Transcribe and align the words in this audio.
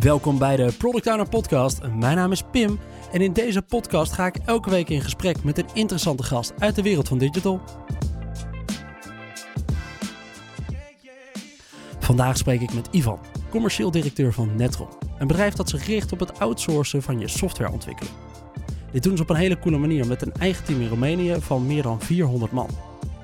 Welkom 0.00 0.38
bij 0.38 0.56
de 0.56 0.72
Product 0.78 1.06
Owner 1.06 1.28
Podcast. 1.28 1.80
Mijn 1.94 2.16
naam 2.16 2.32
is 2.32 2.42
Pim 2.50 2.78
en 3.12 3.20
in 3.20 3.32
deze 3.32 3.62
podcast 3.62 4.12
ga 4.12 4.26
ik 4.26 4.36
elke 4.44 4.70
week 4.70 4.88
in 4.88 5.00
gesprek 5.00 5.44
met 5.44 5.58
een 5.58 5.68
interessante 5.74 6.22
gast 6.22 6.52
uit 6.58 6.74
de 6.74 6.82
wereld 6.82 7.08
van 7.08 7.18
digital. 7.18 7.60
Vandaag 11.98 12.36
spreek 12.36 12.60
ik 12.60 12.74
met 12.74 12.88
Ivan, 12.90 13.18
commercieel 13.50 13.90
directeur 13.90 14.32
van 14.32 14.56
Netron, 14.56 14.88
een 15.18 15.26
bedrijf 15.26 15.54
dat 15.54 15.68
zich 15.68 15.86
richt 15.86 16.12
op 16.12 16.20
het 16.20 16.38
outsourcen 16.40 17.02
van 17.02 17.18
je 17.18 17.28
softwareontwikkeling. 17.28 18.14
Dit 18.92 19.02
doen 19.02 19.16
ze 19.16 19.22
op 19.22 19.30
een 19.30 19.36
hele 19.36 19.58
coole 19.58 19.78
manier 19.78 20.06
met 20.06 20.22
een 20.22 20.32
eigen 20.32 20.64
team 20.64 20.80
in 20.80 20.88
Roemenië 20.88 21.36
van 21.40 21.66
meer 21.66 21.82
dan 21.82 22.00
400 22.00 22.52
man. 22.52 22.68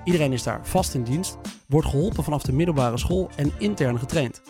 Iedereen 0.04 0.32
is 0.32 0.42
daar 0.42 0.60
vast 0.62 0.94
in 0.94 1.02
dienst, 1.02 1.38
wordt 1.66 1.88
geholpen 1.88 2.24
vanaf 2.24 2.42
de 2.42 2.52
middelbare 2.52 2.98
school 2.98 3.30
en 3.36 3.52
intern 3.58 3.98
getraind. 3.98 4.42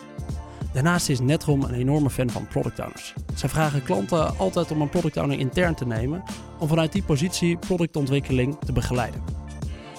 Daarnaast 0.73 1.09
is 1.09 1.19
Netrom 1.19 1.63
een 1.63 1.73
enorme 1.73 2.09
fan 2.09 2.29
van 2.29 2.47
product 2.47 2.79
owners. 2.79 3.13
Zij 3.35 3.49
vragen 3.49 3.83
klanten 3.83 4.37
altijd 4.37 4.71
om 4.71 4.81
een 4.81 4.89
product 4.89 5.17
owner 5.17 5.39
intern 5.39 5.75
te 5.75 5.85
nemen 5.85 6.23
om 6.59 6.67
vanuit 6.67 6.91
die 6.91 7.03
positie 7.03 7.57
productontwikkeling 7.57 8.59
te 8.59 8.71
begeleiden. 8.71 9.21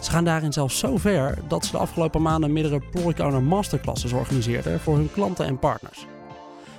Ze 0.00 0.10
gaan 0.10 0.24
daarin 0.24 0.52
zelfs 0.52 0.78
zo 0.78 0.96
ver 0.96 1.38
dat 1.48 1.64
ze 1.64 1.70
de 1.70 1.78
afgelopen 1.78 2.22
maanden 2.22 2.52
meerdere 2.52 2.80
product 2.90 3.20
owner 3.20 3.42
masterclasses 3.42 4.12
organiseerden 4.12 4.80
voor 4.80 4.96
hun 4.96 5.12
klanten 5.12 5.46
en 5.46 5.58
partners. 5.58 6.06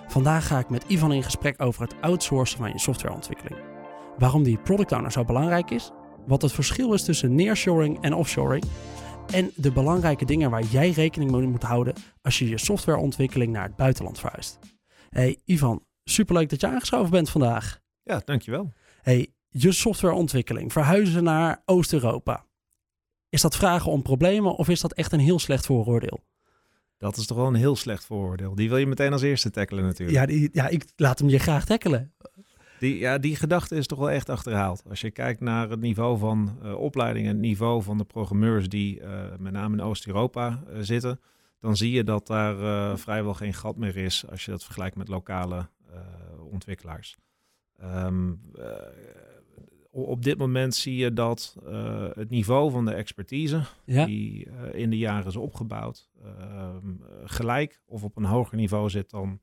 Vandaag 0.08 0.48
ga 0.48 0.60
ik 0.60 0.70
met 0.70 0.84
Ivan 0.88 1.12
in 1.12 1.24
gesprek 1.24 1.62
over 1.62 1.82
het 1.82 1.96
outsourcen 2.02 2.58
van 2.58 2.72
je 2.72 2.80
softwareontwikkeling. 2.80 3.60
Waarom 4.18 4.44
die 4.44 4.58
product 4.58 4.92
owner 4.92 5.12
zo 5.12 5.24
belangrijk 5.24 5.72
is, 5.72 5.92
wat 6.28 6.42
het 6.42 6.52
verschil 6.52 6.94
is 6.94 7.04
tussen 7.04 7.36
nearshoring 7.36 8.02
en 8.02 8.14
offshoring 8.14 8.64
en 9.32 9.52
de 9.56 9.72
belangrijke 9.72 10.26
dingen 10.26 10.50
waar 10.50 10.64
jij 10.64 10.90
rekening 10.90 11.32
mee 11.32 11.48
moet 11.48 11.64
houden 11.64 11.94
als 12.22 12.40
je 12.40 12.50
je 12.50 12.58
softwareontwikkeling 12.58 13.52
naar 13.52 13.64
het 13.64 13.76
buitenland 13.76 14.20
verhuist. 14.20 14.60
Hey 15.10 15.40
Ivan, 15.46 15.84
superleuk 16.04 16.50
dat 16.50 16.62
je 16.62 16.68
aangeschoven 16.68 17.12
bent 17.12 17.30
vandaag. 17.30 17.80
Ja, 18.04 18.22
dankjewel. 18.26 18.74
Hey, 19.02 19.34
je 19.50 19.72
softwareontwikkeling, 19.72 20.72
verhuizen 20.72 21.24
naar 21.24 21.62
Oost-Europa. 21.66 22.46
Is 23.30 23.42
dat 23.42 23.56
vragen 23.56 23.92
om 23.92 24.02
problemen 24.02 24.56
of 24.56 24.70
is 24.70 24.82
dat 24.82 24.94
echt 24.94 25.12
een 25.12 25.20
heel 25.20 25.40
slecht 25.40 25.66
vooroordeel? 25.66 26.24
Dat 26.98 27.18
is 27.18 27.26
toch 27.26 27.38
wel 27.38 27.48
een 27.48 27.56
heel 27.56 27.76
slecht 27.76 28.06
vooroordeel. 28.06 28.56
Die 28.56 28.70
wil 28.70 28.78
je 28.78 28.86
meteen 28.86 29.12
als 29.12 29.22
eerste 29.22 29.50
tackelen 29.50 29.84
natuurlijk. 29.84 30.18
Ja, 30.18 30.26
die, 30.26 30.50
ja 30.52 30.68
ik 30.68 30.86
laat 30.96 31.20
hem 31.20 31.30
je 31.30 31.40
graag 31.40 31.66
tackelen. 31.66 32.14
Die, 32.80 32.98
ja, 32.98 33.18
die 33.18 33.36
gedachte 33.36 33.76
is 33.76 33.88
toch 33.88 34.00
wel 34.00 34.10
echt 34.10 34.30
achterhaald. 34.30 34.84
Als 34.90 35.02
je 35.02 35.12
kijkt 35.12 35.40
naar 35.40 35.70
het 35.70 35.80
niveau 35.80 36.18
van 36.18 36.58
uh, 36.64 36.74
opleiding 36.74 37.26
en 37.26 37.32
het 37.32 37.42
niveau 37.42 37.84
van 37.84 37.98
de 37.98 38.04
programmeurs 38.04 38.70
die 38.70 39.00
uh, 39.00 39.24
met 39.40 39.54
name 39.54 39.78
in 39.78 39.84
Oost-Europa 39.84 40.64
uh, 40.70 40.78
zitten, 40.80 41.20
dan 41.60 41.78
zie 41.78 41.92
je 41.92 42.04
dat 42.04 42.28
daar 42.28 42.98
vrijwel 42.98 43.34
geen 43.34 43.54
gat 43.54 43.78
meer 43.78 43.98
is 43.98 44.26
als 44.30 44.46
je 44.46 44.52
dat 44.52 44.64
vergelijkt 44.64 44.96
met 44.96 45.08
lokale 45.08 45.70
ontwikkelaars. 46.52 47.16
Um, 47.84 48.42
op 49.90 50.24
dit 50.24 50.38
moment 50.38 50.76
zie 50.76 50.96
je 50.96 51.14
dat 51.14 51.58
het 52.16 52.30
niveau 52.30 52.72
van 52.72 52.86
de 52.86 52.94
expertise 52.94 53.62
ja. 53.86 54.06
die 54.06 54.48
in 54.72 54.90
de 54.90 54.98
jaren 54.98 55.28
is 55.28 55.36
opgebouwd, 55.36 56.10
ehm, 56.24 56.94
gelijk 57.24 57.82
of 57.86 58.04
op 58.04 58.18
een 58.18 58.26
hoger 58.26 58.58
niveau 58.58 58.90
zit 58.90 59.10
dan 59.10 59.40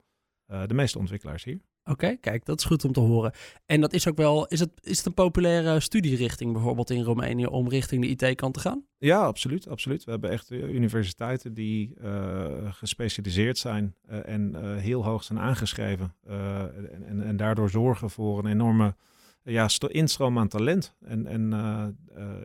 de 0.47 0.75
meeste 0.75 0.99
ontwikkelaars 0.99 1.45
hier. 1.45 1.61
Oké, 1.85 2.17
kijk, 2.17 2.45
dat 2.45 2.59
is 2.59 2.65
goed 2.65 2.85
om 2.85 2.93
te 2.93 3.01
horen. 3.01 3.33
En 3.67 3.81
dat 3.81 3.93
is 3.93 4.09
ook 4.09 4.17
wel, 4.17 4.47
is 4.47 4.61
het, 4.61 4.71
is 4.81 4.97
het 4.97 5.07
een 5.07 5.15
populaire 5.15 5.81
studierichting 5.81 6.53
bijvoorbeeld 6.53 6.91
in 6.91 7.03
Roemenië 7.03 7.47
om 7.47 7.69
richting 7.69 8.03
de 8.03 8.27
IT-kant 8.27 8.55
te 8.55 8.61
gaan? 8.61 8.85
Ja, 8.99 9.25
absoluut, 9.25 9.69
absoluut. 9.69 10.05
We 10.05 10.11
hebben 10.11 10.31
echt 10.31 10.51
universiteiten 10.51 11.55
die 11.55 11.95
uh, 12.03 12.73
gespecialiseerd 12.73 13.59
zijn 13.59 13.95
uh, 14.11 14.29
en 14.29 14.57
uh, 14.57 14.77
heel 14.77 15.05
hoog 15.05 15.25
zijn 15.25 15.39
aangeschreven. 15.39 16.15
En, 16.27 17.05
en, 17.07 17.23
en, 17.23 17.37
daardoor 17.37 17.71
zorgen 17.71 18.11
voor 18.11 18.39
een 18.39 18.51
enorme 18.51 18.95
ja, 19.43 19.69
instroom 19.89 20.39
aan 20.39 20.49
talent. 20.49 20.95
En, 21.01 21.27
en 21.27 21.51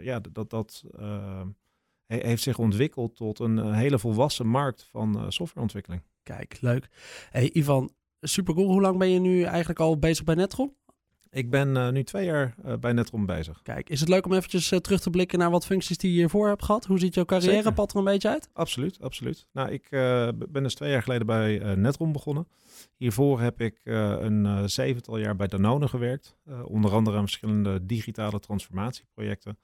ja, 0.01 0.19
dat, 0.19 0.49
dat 0.49 0.83
heeft 2.07 2.43
zich 2.43 2.59
ontwikkeld 2.59 3.15
tot 3.15 3.39
een 3.39 3.73
hele 3.73 3.99
volwassen 3.99 4.47
markt 4.47 4.87
van 4.91 5.31
softwareontwikkeling. 5.31 6.01
Kijk, 6.23 6.57
leuk. 6.61 6.87
Hey 7.29 7.49
Ivan, 7.53 7.91
super 8.21 8.53
cool. 8.53 8.67
Hoe 8.71 8.81
lang 8.81 8.97
ben 8.97 9.09
je 9.09 9.19
nu 9.19 9.41
eigenlijk 9.43 9.79
al 9.79 9.99
bezig 9.99 10.23
bij 10.23 10.35
Netrom? 10.35 10.75
Ik 11.29 11.49
ben 11.49 11.75
uh, 11.75 11.89
nu 11.89 12.03
twee 12.03 12.25
jaar 12.25 12.55
uh, 12.65 12.73
bij 12.75 12.93
Netrom 12.93 13.25
bezig. 13.25 13.61
Kijk, 13.61 13.89
is 13.89 13.99
het 13.99 14.09
leuk 14.09 14.25
om 14.25 14.33
eventjes 14.33 14.71
uh, 14.71 14.79
terug 14.79 14.99
te 14.99 15.09
blikken 15.09 15.39
naar 15.39 15.51
wat 15.51 15.65
functies 15.65 15.97
die 15.97 16.11
je 16.11 16.17
hiervoor 16.17 16.47
hebt 16.47 16.63
gehad? 16.63 16.85
Hoe 16.85 16.99
ziet 16.99 17.13
jouw 17.13 17.25
carrièrepad 17.25 17.91
er 17.91 17.97
een 17.97 18.03
beetje 18.03 18.29
uit? 18.29 18.49
Absoluut, 18.53 19.01
absoluut. 19.01 19.47
Nou, 19.51 19.71
ik 19.71 19.87
ben 20.49 20.63
dus 20.63 20.75
twee 20.75 20.91
jaar 20.91 21.03
geleden 21.03 21.25
bij 21.25 21.75
Netrom 21.75 22.11
begonnen. 22.11 22.47
Hiervoor 22.95 23.41
heb 23.41 23.61
ik 23.61 23.79
een 23.83 24.69
zevental 24.69 25.17
jaar 25.17 25.35
bij 25.35 25.47
Danone 25.47 25.87
gewerkt. 25.87 26.35
onder 26.63 26.91
andere 26.91 27.17
aan 27.17 27.23
verschillende 27.23 27.85
digitale 27.85 28.39
transformatieprojecten. 28.39 29.57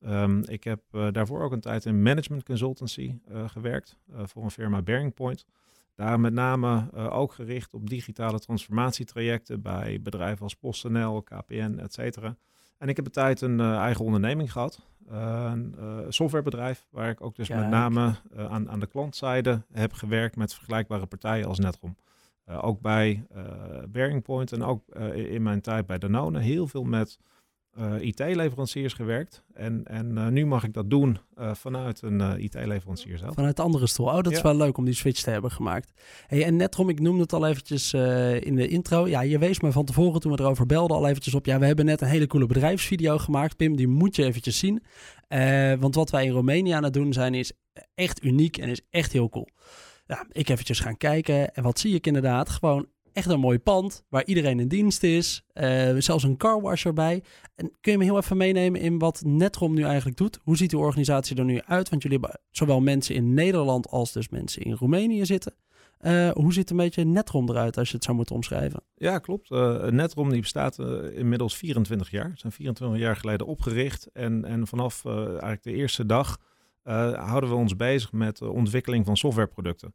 Um, 0.00 0.42
ik 0.48 0.64
heb 0.64 0.80
daarvoor 1.12 1.42
ook 1.42 1.52
een 1.52 1.60
tijd 1.60 1.84
in 1.84 2.02
management 2.02 2.44
consultancy 2.44 3.14
gewerkt 3.46 3.96
voor 4.12 4.44
een 4.44 4.50
firma 4.50 4.82
Bearing 4.82 5.14
Point. 5.14 5.46
Daar 5.94 6.20
met 6.20 6.32
name 6.32 6.88
uh, 6.94 7.16
ook 7.16 7.32
gericht 7.32 7.74
op 7.74 7.88
digitale 7.88 8.38
transformatietrajecten 8.38 9.62
bij 9.62 10.00
bedrijven 10.02 10.42
als 10.42 10.54
PostNL, 10.54 11.22
KPN, 11.22 11.78
et 11.78 11.92
cetera. 11.92 12.36
En 12.78 12.88
ik 12.88 12.96
heb 12.96 13.06
een 13.06 13.12
tijd 13.12 13.40
een 13.40 13.58
uh, 13.58 13.76
eigen 13.76 14.04
onderneming 14.04 14.52
gehad, 14.52 14.80
uh, 15.10 15.52
een 15.54 16.12
softwarebedrijf, 16.12 16.86
waar 16.90 17.10
ik 17.10 17.20
ook 17.20 17.36
dus 17.36 17.48
met 17.48 17.68
name 17.68 18.14
aan, 18.36 18.70
aan 18.70 18.80
de 18.80 18.86
klantzijde 18.86 19.62
heb 19.72 19.92
gewerkt 19.92 20.36
met 20.36 20.54
vergelijkbare 20.54 21.06
partijen 21.06 21.46
als 21.46 21.58
Netrom. 21.58 21.96
ook 22.46 22.80
bij 22.80 23.26
Bearing 23.88 24.22
Point 24.22 24.52
en 24.52 24.62
ook 24.62 24.88
in 25.14 25.42
mijn 25.42 25.60
tijd 25.60 25.86
bij 25.86 25.98
Danone 25.98 26.40
heel 26.40 26.66
veel 26.66 26.84
met 26.84 27.18
uh, 27.20 27.33
IT-leveranciers 28.00 28.92
gewerkt. 28.92 29.42
En, 29.52 29.84
en 29.84 30.10
uh, 30.10 30.26
nu 30.26 30.46
mag 30.46 30.64
ik 30.64 30.72
dat 30.72 30.90
doen 30.90 31.18
uh, 31.38 31.54
vanuit 31.54 32.02
een 32.02 32.20
IT-leverancier 32.20 33.18
zelf. 33.18 33.34
Vanuit 33.34 33.56
de 33.56 33.62
andere 33.62 33.86
stoel. 33.86 34.06
Oh, 34.06 34.14
dat 34.14 34.30
ja. 34.30 34.36
is 34.36 34.42
wel 34.42 34.56
leuk 34.56 34.76
om 34.76 34.84
die 34.84 34.94
switch 34.94 35.22
te 35.22 35.30
hebben 35.30 35.50
gemaakt. 35.50 35.92
Hey, 36.26 36.44
en 36.44 36.56
Netrom, 36.56 36.88
ik 36.88 37.00
noemde 37.00 37.22
het 37.22 37.32
al 37.32 37.46
eventjes 37.46 37.92
in 38.40 38.54
de 38.56 38.68
intro. 38.68 39.08
Ja, 39.08 39.20
je 39.20 39.38
wees 39.38 39.60
me 39.60 39.72
van 39.72 39.84
tevoren 39.84 40.20
toen 40.20 40.32
we 40.32 40.40
erover 40.40 40.66
belden 40.66 40.96
al 40.96 41.08
eventjes 41.08 41.34
op. 41.34 41.46
Ja, 41.46 41.58
we 41.58 41.66
hebben 41.66 41.84
net 41.84 42.00
een 42.00 42.08
hele 42.08 42.26
coole 42.26 42.46
bedrijfsvideo 42.46 43.18
gemaakt. 43.18 43.56
Pim, 43.56 43.76
die 43.76 43.88
moet 43.88 44.16
je 44.16 44.24
eventjes 44.24 44.58
zien. 44.58 44.82
want 45.80 45.94
wat 45.94 46.10
wij 46.10 46.24
in 46.24 46.32
Roemenië 46.32 46.72
aan 46.72 46.84
het 46.84 46.92
doen 46.92 47.12
zijn 47.12 47.34
is 47.34 47.52
echt 47.94 48.24
uniek 48.24 48.56
en 48.56 48.68
is 48.68 48.80
echt 48.90 49.12
heel 49.12 49.28
cool. 49.28 49.48
Ja, 50.06 50.26
ik 50.32 50.48
eventjes 50.48 50.80
gaan 50.80 50.96
kijken. 50.96 51.54
En 51.54 51.62
wat 51.62 51.78
zie 51.78 51.94
ik 51.94 52.06
inderdaad? 52.06 52.48
Gewoon 52.48 52.86
echt 53.14 53.28
een 53.28 53.40
mooi 53.40 53.58
pand 53.58 54.04
waar 54.08 54.24
iedereen 54.24 54.60
in 54.60 54.68
dienst 54.68 55.02
is. 55.02 55.44
Uh, 55.54 55.94
zelfs 55.98 56.24
een 56.24 56.36
carwash 56.36 56.86
erbij. 56.86 57.22
En 57.54 57.72
kun 57.80 57.92
je 57.92 57.98
me 57.98 58.04
heel 58.04 58.16
even 58.16 58.36
meenemen 58.36 58.80
in 58.80 58.98
wat 58.98 59.22
Netrom 59.24 59.74
nu 59.74 59.84
eigenlijk 59.84 60.16
doet? 60.16 60.38
Hoe 60.42 60.56
ziet 60.56 60.70
de 60.70 60.78
organisatie 60.78 61.36
er 61.36 61.44
nu 61.44 61.60
uit? 61.60 61.88
Want 61.88 62.02
jullie 62.02 62.18
hebben 62.20 62.40
zowel 62.50 62.80
mensen 62.80 63.14
in 63.14 63.34
Nederland 63.34 63.88
als 63.88 64.12
dus 64.12 64.28
mensen 64.28 64.62
in 64.62 64.72
Roemenië 64.72 65.26
zitten. 65.26 65.54
Uh, 66.00 66.30
hoe 66.30 66.52
ziet 66.52 66.70
een 66.70 66.76
beetje 66.76 67.04
Netrom 67.04 67.48
eruit 67.48 67.76
als 67.76 67.88
je 67.88 67.94
het 67.94 68.04
zou 68.04 68.16
moeten 68.16 68.34
omschrijven? 68.34 68.82
Ja, 68.94 69.18
klopt. 69.18 69.50
Uh, 69.50 69.84
Netrom 69.84 70.30
die 70.30 70.40
bestaat 70.40 70.78
inmiddels 71.12 71.56
24 71.56 72.10
jaar. 72.10 72.32
Zijn 72.34 72.52
24 72.52 72.98
jaar 72.98 73.16
geleden 73.16 73.46
opgericht. 73.46 74.08
En, 74.12 74.44
en 74.44 74.66
vanaf 74.66 75.04
eigenlijk 75.04 75.62
de 75.62 75.72
eerste 75.72 76.06
dag 76.06 76.38
houden 76.82 77.50
we 77.50 77.56
ons 77.56 77.76
bezig 77.76 78.12
met 78.12 78.36
de 78.36 78.50
ontwikkeling 78.50 79.04
van 79.04 79.16
softwareproducten. 79.16 79.94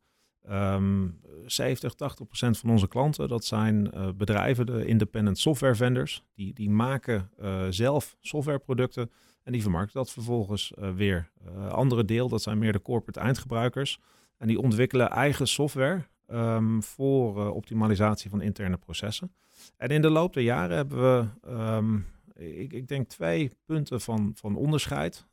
Um, 0.51 1.19
70, 1.45 1.93
80 1.93 2.25
procent 2.25 2.57
van 2.57 2.69
onze 2.69 2.87
klanten, 2.87 3.27
dat 3.27 3.45
zijn 3.45 3.91
uh, 3.93 4.09
bedrijven, 4.15 4.65
de 4.65 4.85
independent 4.85 5.37
software 5.37 5.75
vendors. 5.75 6.23
Die, 6.35 6.53
die 6.53 6.69
maken 6.69 7.29
uh, 7.41 7.65
zelf 7.69 8.17
softwareproducten 8.21 9.11
en 9.43 9.51
die 9.51 9.61
vermarkten 9.61 9.97
dat 9.97 10.11
vervolgens 10.11 10.73
uh, 10.79 10.91
weer. 10.91 11.31
andere 11.69 12.05
deel, 12.05 12.29
dat 12.29 12.41
zijn 12.41 12.57
meer 12.57 12.71
de 12.71 12.81
corporate 12.81 13.19
eindgebruikers. 13.19 13.99
En 14.37 14.47
die 14.47 14.59
ontwikkelen 14.59 15.09
eigen 15.09 15.47
software 15.47 16.07
um, 16.27 16.83
voor 16.83 17.51
optimalisatie 17.51 18.29
van 18.29 18.41
interne 18.41 18.77
processen. 18.77 19.33
En 19.77 19.89
in 19.89 20.01
de 20.01 20.09
loop 20.09 20.33
der 20.33 20.43
jaren 20.43 20.75
hebben 20.75 20.97
we, 21.01 21.49
um, 21.51 22.05
ik, 22.35 22.73
ik, 22.73 22.87
denk, 22.87 23.07
twee 23.07 23.51
punten 23.65 24.01
van, 24.01 24.31
van 24.35 24.55
onderscheid 24.55 25.27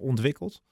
ontwikkeld. 0.00 0.62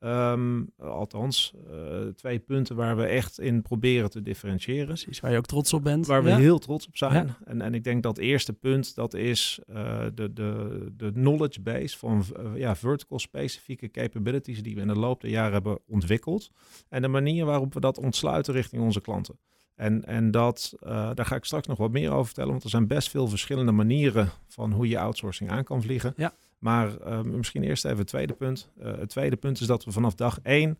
Um, 0.00 0.70
althans, 0.76 1.52
uh, 1.70 2.06
twee 2.06 2.38
punten 2.38 2.76
waar 2.76 2.96
we 2.96 3.04
echt 3.04 3.40
in 3.40 3.62
proberen 3.62 4.10
te 4.10 4.22
differentiëren. 4.22 4.86
Precies, 4.86 5.20
waar 5.20 5.30
je 5.30 5.36
ook 5.36 5.46
trots 5.46 5.72
op 5.72 5.82
bent. 5.82 6.06
Waar 6.06 6.22
we 6.22 6.34
heel 6.34 6.58
trots 6.58 6.86
op 6.86 6.96
zijn. 6.96 7.26
Ja. 7.26 7.38
En, 7.44 7.60
en 7.60 7.74
ik 7.74 7.84
denk 7.84 8.02
dat 8.02 8.18
eerste 8.18 8.52
punt, 8.52 8.94
dat 8.94 9.14
is 9.14 9.60
uh, 9.70 10.04
de, 10.14 10.32
de, 10.32 10.92
de 10.96 11.12
knowledge 11.12 11.60
base 11.60 11.98
van 11.98 12.24
uh, 12.38 12.56
ja, 12.56 12.76
vertical 12.76 13.18
specifieke 13.18 13.90
capabilities 13.90 14.62
die 14.62 14.74
we 14.74 14.80
in 14.80 14.86
de 14.86 14.98
loop 14.98 15.20
der 15.20 15.30
jaren 15.30 15.52
hebben 15.52 15.78
ontwikkeld. 15.86 16.50
En 16.88 17.02
de 17.02 17.08
manier 17.08 17.44
waarop 17.44 17.74
we 17.74 17.80
dat 17.80 17.98
ontsluiten 17.98 18.54
richting 18.54 18.82
onze 18.82 19.00
klanten. 19.00 19.38
En, 19.78 20.04
en 20.04 20.30
dat, 20.30 20.74
daar 20.80 21.26
ga 21.26 21.36
ik 21.36 21.44
straks 21.44 21.66
nog 21.66 21.78
wat 21.78 21.90
meer 21.90 22.10
over 22.10 22.24
vertellen, 22.24 22.50
want 22.50 22.64
er 22.64 22.70
zijn 22.70 22.86
best 22.86 23.10
veel 23.10 23.28
verschillende 23.28 23.72
manieren 23.72 24.30
van 24.48 24.72
hoe 24.72 24.88
je 24.88 24.98
outsourcing 24.98 25.50
aan 25.50 25.64
kan 25.64 25.82
vliegen. 25.82 26.14
Ja. 26.16 26.32
Maar 26.58 26.90
uh, 27.06 27.20
misschien 27.20 27.62
eerst 27.62 27.84
even 27.84 27.98
het 27.98 28.06
tweede 28.06 28.32
punt. 28.32 28.70
Uh, 28.78 28.98
het 28.98 29.08
tweede 29.08 29.36
punt 29.36 29.60
is 29.60 29.66
dat 29.66 29.84
we 29.84 29.92
vanaf 29.92 30.14
dag 30.14 30.38
één 30.42 30.78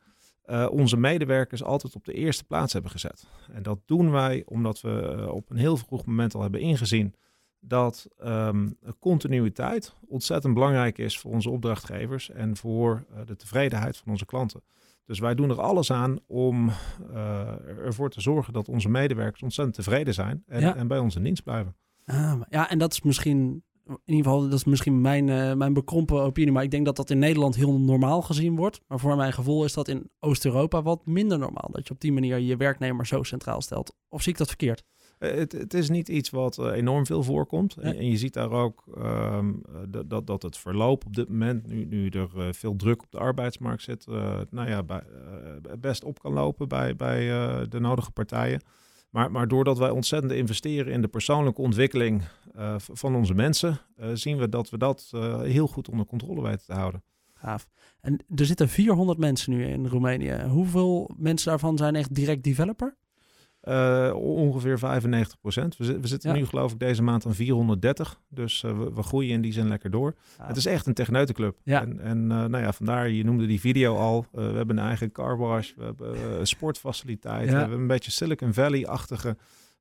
onze 0.71 0.97
medewerkers 0.97 1.63
altijd 1.63 1.95
op 1.95 2.05
de 2.05 2.13
eerste 2.13 2.45
plaats 2.45 2.73
hebben 2.73 2.91
gezet. 2.91 3.27
En 3.53 3.63
dat 3.63 3.79
doen 3.87 4.11
wij 4.11 4.43
omdat 4.47 4.81
we 4.81 5.27
op 5.33 5.51
een 5.51 5.57
heel 5.57 5.77
vroeg 5.77 6.05
moment 6.05 6.35
al 6.35 6.43
hebben 6.43 6.61
ingezien 6.61 7.15
dat 7.61 8.09
um, 8.25 8.77
continuïteit 8.99 9.95
ontzettend 10.07 10.55
belangrijk 10.55 10.99
is 10.99 11.19
voor 11.19 11.33
onze 11.33 11.51
opdrachtgevers 11.51 12.31
en 12.31 12.57
voor 12.57 13.05
de 13.27 13.37
tevredenheid 13.37 13.97
van 13.97 14.13
onze 14.13 14.27
klanten. 14.27 14.63
Dus 15.09 15.19
wij 15.19 15.35
doen 15.35 15.51
er 15.51 15.61
alles 15.61 15.93
aan 15.93 16.19
om 16.27 16.71
uh, 17.13 17.49
ervoor 17.85 18.11
te 18.11 18.21
zorgen 18.21 18.53
dat 18.53 18.69
onze 18.69 18.89
medewerkers 18.89 19.43
ontzettend 19.43 19.77
tevreden 19.77 20.15
zijn 20.15 20.43
en, 20.47 20.77
en 20.77 20.89
bij 20.89 20.99
ons 20.99 21.17
in 21.17 21.23
dienst 21.23 21.43
blijven. 21.43 21.77
Ah, 22.05 22.41
ja, 22.49 22.71
en 22.71 22.79
dat 22.79 22.93
is 22.93 23.03
misschien, 23.03 23.63
in 23.85 23.99
ieder 24.05 24.25
geval, 24.25 24.43
dat 24.43 24.59
is 24.59 24.65
misschien 24.65 25.01
mijn, 25.01 25.29
uh, 25.29 25.55
mijn 25.55 25.73
bekrompen 25.73 26.21
opinie, 26.23 26.53
maar 26.53 26.63
ik 26.63 26.71
denk 26.71 26.85
dat 26.85 26.97
dat 26.97 27.11
in 27.11 27.19
Nederland 27.19 27.57
heel 27.57 27.79
normaal 27.79 28.23
gezien 28.23 28.57
wordt. 28.57 28.81
Maar 28.89 28.99
voor 28.99 29.17
mijn 29.17 29.33
gevoel 29.33 29.65
is 29.65 29.73
dat 29.73 29.89
in 29.89 30.11
Oost-Europa 30.21 30.83
wat 30.83 31.07
minder 31.07 31.39
normaal, 31.39 31.69
dat 31.71 31.87
je 31.87 31.95
op 31.95 32.01
die 32.01 32.13
manier 32.13 32.39
je 32.39 32.57
werknemer 32.57 33.07
zo 33.07 33.23
centraal 33.23 33.61
stelt. 33.61 33.97
Of 34.09 34.23
zie 34.23 34.33
ik 34.33 34.39
dat 34.39 34.49
verkeerd? 34.49 34.85
Eh, 35.19 35.35
het, 35.35 35.53
het, 35.53 35.75
is 35.75 35.89
niet 35.89 36.09
iets 36.09 36.31
wat 36.31 36.59
uh, 36.59 36.73
enorm 36.73 37.07
veel 37.07 37.23
voorkomt. 37.23 37.77
En, 37.77 38.11
je 38.11 38.17
ziet 38.17 38.33
daar 38.33 38.51
ook 38.51 38.85
um, 38.99 39.63
dat, 40.07 40.27
dat 40.27 40.43
het 40.43 40.59
verloop 40.59 41.07
op 41.07 41.15
dit 41.15 41.29
moment, 41.29 41.67
nu, 41.67 41.85
nu 41.85 42.09
er 42.09 42.55
veel 42.55 42.77
druk 42.77 43.03
op 43.03 43.11
de 43.11 43.19
arbeidsmarkt 43.19 43.83
zit, 43.83 44.07
nou 44.51 44.69
ja, 44.69 44.83
bij, 44.83 45.03
best 45.79 46.05
op 46.05 46.21
kan 46.21 46.33
lopen 46.33 46.69
bij, 46.69 46.97
bij 46.97 47.27
de 47.69 47.81
nodige 47.81 48.11
partijen. 48.11 48.61
Maar, 49.11 49.31
maar 49.31 49.49
doordat 49.49 49.79
wij 49.79 49.91
ontzettend 49.91 50.33
investeren 50.33 50.93
in 50.93 51.01
de 51.01 51.09
persoonlijke 51.09 51.61
ontwikkeling 51.61 52.23
van 52.77 53.15
onze 53.15 53.35
mensen, 53.35 53.81
zien 54.13 54.39
we 54.39 54.49
dat 54.49 54.71
we 54.71 54.79
dat 54.79 55.11
heel 55.43 55.67
goed 55.67 55.89
onder 55.89 56.07
controle 56.07 56.43
weten 56.43 56.67
te 56.67 56.73
houden. 56.73 57.03
Gaaf. 57.35 57.69
En 58.01 58.25
er 58.35 58.47
zitten 58.47 58.69
400 58.69 59.19
mensen 59.19 59.53
nu 59.53 59.65
in 59.65 59.87
Roemenië. 59.87 60.43
Hoeveel 60.49 61.11
mensen 61.17 61.49
daarvan 61.49 61.77
zijn 61.77 61.95
echt 61.95 62.15
direct 62.15 62.45
developer? 62.45 62.97
Uh, 63.69 64.15
ongeveer 64.15 64.79
95 64.79 65.41
procent. 65.41 65.77
We, 65.77 66.01
we, 66.01 66.07
zitten 66.07 66.35
nu 66.35 66.47
geloof 66.47 66.73
ik 66.73 66.79
deze 66.79 67.03
maand 67.03 67.27
aan 67.27 67.35
430. 67.35 68.21
Dus 68.29 68.63
uh, 68.63 68.79
we, 68.79 68.93
we, 68.95 69.03
groeien 69.03 69.33
in 69.33 69.41
die 69.41 69.53
zin 69.53 69.69
lekker 69.69 69.91
door. 69.91 70.15
Het 70.43 70.57
is 70.57 70.67
echt 70.67 70.87
een 70.87 70.95
techneutenclub. 70.95 71.57
Ja. 71.63 71.81
En, 71.81 72.01
en 72.01 72.19
uh, 72.19 72.29
nou 72.29 72.59
ja, 72.59 72.73
vandaar, 72.73 73.11
je 73.11 73.25
noemde 73.25 73.47
die 73.47 73.61
video 73.61 73.97
al. 73.97 74.27
we 74.33 74.43
hebben 74.43 74.79
een 74.79 74.85
eigen 74.85 75.13
carwash, 75.13 75.73
we 75.77 75.85
hebben 75.85 76.47
sportfaciliteiten. 76.47 77.53
We 77.53 77.61
hebben 77.61 77.79
een 77.79 77.87
beetje 77.87 78.11
Silicon 78.11 78.55
Valley-achtige 78.55 79.37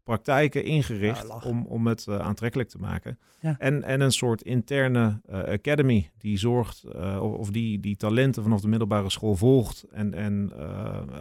praktijken 0.07 0.63
ingericht 0.63 1.43
om, 1.45 1.65
om 1.65 1.87
het 1.87 2.05
uh, 2.09 2.19
aantrekkelijk 2.19 2.69
te 2.69 2.77
maken. 2.77 3.19
Ja. 3.39 3.55
En, 3.59 3.83
en 3.83 4.01
een 4.01 4.11
soort 4.11 4.41
interne 4.41 5.21
uh, 5.29 5.43
academy 5.43 6.09
die 6.17 6.37
zorgt 6.37 6.83
uh, 6.95 7.21
of 7.39 7.51
die, 7.51 7.79
die 7.79 7.95
talenten 7.95 8.43
vanaf 8.43 8.61
de 8.61 8.67
middelbare 8.67 9.09
school 9.09 9.35
volgt 9.35 9.85
en, 9.91 10.13
en 10.13 10.51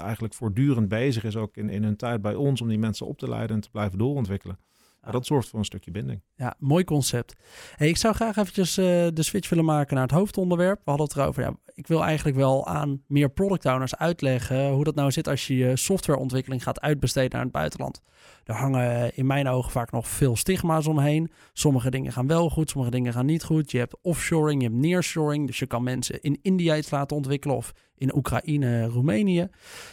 eigenlijk 0.00 0.34
voortdurend 0.34 0.88
bezig 0.88 1.24
is 1.24 1.36
ook 1.36 1.56
in, 1.56 1.68
in 1.68 1.82
hun 1.82 1.96
tijd 1.96 2.22
bij 2.22 2.34
ons 2.34 2.60
om 2.60 2.68
die 2.68 2.78
mensen 2.78 3.06
op 3.06 3.18
te 3.18 3.28
leiden 3.28 3.56
en 3.56 3.62
te 3.62 3.70
blijven 3.70 3.98
doorontwikkelen. 3.98 4.58
Ja. 5.06 5.12
dat 5.12 5.26
zorgt 5.26 5.48
voor 5.48 5.58
een 5.58 5.64
stukje 5.64 5.90
binding. 5.90 6.22
Ja, 6.34 6.54
mooi 6.58 6.84
concept. 6.84 7.34
Hey, 7.76 7.88
ik 7.88 7.96
zou 7.96 8.14
graag 8.14 8.36
eventjes 8.36 8.78
uh, 8.78 8.84
de 8.84 9.22
switch 9.22 9.48
willen 9.48 9.64
maken 9.64 9.94
naar 9.94 10.04
het 10.04 10.14
hoofdonderwerp. 10.14 10.80
We 10.84 10.90
hadden 10.90 11.06
het 11.06 11.16
erover. 11.16 11.42
Ja, 11.42 11.54
ik 11.74 11.86
wil 11.86 12.04
eigenlijk 12.04 12.36
wel 12.36 12.66
aan 12.66 13.02
meer 13.06 13.30
product 13.30 13.64
owners 13.64 13.96
uitleggen 13.96 14.70
hoe 14.70 14.84
dat 14.84 14.94
nou 14.94 15.10
zit 15.10 15.28
als 15.28 15.46
je 15.46 15.56
je 15.56 15.76
softwareontwikkeling 15.76 16.62
gaat 16.62 16.80
uitbesteden 16.80 17.30
naar 17.30 17.42
het 17.42 17.52
buitenland. 17.52 18.00
Er 18.44 18.54
hangen 18.54 19.16
in 19.16 19.26
mijn 19.26 19.48
ogen 19.48 19.70
vaak 19.70 19.92
nog 19.92 20.08
veel 20.08 20.36
stigma's 20.36 20.86
omheen. 20.86 21.30
Sommige 21.52 21.90
dingen 21.90 22.12
gaan 22.12 22.26
wel 22.26 22.50
goed, 22.50 22.70
sommige 22.70 22.92
dingen 22.92 23.12
gaan 23.12 23.26
niet 23.26 23.44
goed. 23.44 23.70
Je 23.70 23.78
hebt 23.78 23.96
offshoring, 24.02 24.62
je 24.62 24.68
hebt 24.68 24.80
nearshoring. 24.80 25.46
Dus 25.46 25.58
je 25.58 25.66
kan 25.66 25.82
mensen 25.82 26.20
in 26.20 26.38
India 26.42 26.76
iets 26.76 26.90
laten 26.90 27.16
ontwikkelen 27.16 27.56
of 27.56 27.72
in 27.94 28.16
Oekraïne, 28.16 28.86
Roemenië. 28.86 29.48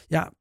Ja, 0.07 0.31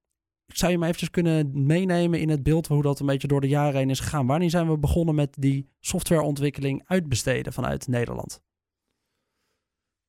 zou 0.58 0.72
je 0.72 0.78
me 0.78 0.84
eventjes 0.84 1.10
kunnen 1.10 1.66
meenemen 1.66 2.20
in 2.20 2.28
het 2.28 2.42
beeld 2.42 2.66
hoe 2.66 2.82
dat 2.82 3.00
een 3.00 3.06
beetje 3.06 3.28
door 3.28 3.40
de 3.40 3.48
jaren 3.48 3.78
heen 3.78 3.90
is 3.90 4.00
gegaan? 4.00 4.26
Wanneer 4.26 4.50
zijn 4.50 4.68
we 4.68 4.78
begonnen 4.78 5.14
met 5.14 5.36
die 5.38 5.68
softwareontwikkeling 5.80 6.82
uitbesteden 6.86 7.52
vanuit 7.52 7.86
Nederland? 7.86 8.42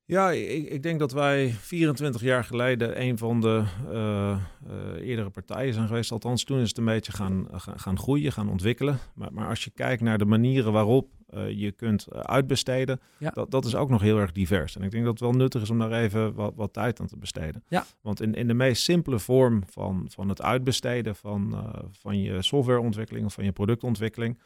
Ja, 0.05 0.31
ik, 0.31 0.69
ik, 0.69 0.83
denk 0.83 0.99
dat 0.99 1.11
wij 1.11 1.49
24 1.49 2.21
jaar 2.21 2.43
geleden 2.43 3.01
een 3.01 3.17
van 3.17 3.41
de 3.41 3.63
uh, 3.91 4.37
uh, 4.67 5.07
eerdere 5.07 5.29
partijen 5.29 5.73
zijn 5.73 5.87
geweest. 5.87 6.11
Althans, 6.11 6.43
toen 6.43 6.59
is 6.59 6.69
het 6.69 6.77
een 6.77 6.85
beetje 6.85 7.11
gaan, 7.11 7.47
gaan, 7.51 7.79
gaan 7.79 7.99
groeien, 7.99 8.31
gaan 8.31 8.49
ontwikkelen. 8.49 8.99
Maar, 9.15 9.33
maar, 9.33 9.47
als 9.47 9.63
je 9.63 9.69
kijkt 9.69 10.01
naar 10.01 10.17
de 10.17 10.25
manieren 10.25 10.71
waarop 10.71 11.07
je 11.55 11.71
kunt 11.71 12.13
uitbesteden, 12.13 12.99
ja. 13.17 13.29
dat, 13.29 13.51
dat 13.51 13.65
is 13.65 13.75
ook 13.75 13.89
nog 13.89 14.01
heel 14.01 14.19
erg 14.19 14.31
divers. 14.31 14.75
En 14.75 14.83
ik 14.83 14.91
denk 14.91 15.03
dat 15.03 15.13
het 15.13 15.21
wel 15.21 15.33
nuttig 15.33 15.61
is 15.61 15.69
om 15.69 15.79
daar 15.79 15.91
even 15.91 16.33
wat, 16.33 16.53
wat 16.55 16.73
tijd 16.73 16.99
aan 16.99 17.07
te 17.07 17.17
besteden. 17.17 17.63
Ja. 17.67 17.85
Want 18.01 18.21
in, 18.21 18.33
in 18.33 18.47
de 18.47 18.53
meest 18.53 18.83
simpele 18.83 19.19
vorm 19.19 19.63
van, 19.69 20.05
van 20.09 20.29
het 20.29 20.41
uitbesteden 20.41 21.15
van, 21.15 21.55
van 21.91 22.21
je 22.21 22.41
softwareontwikkeling 22.41 23.25
of 23.25 23.33
van 23.33 23.43
je 23.43 23.51
productontwikkeling 23.51 24.37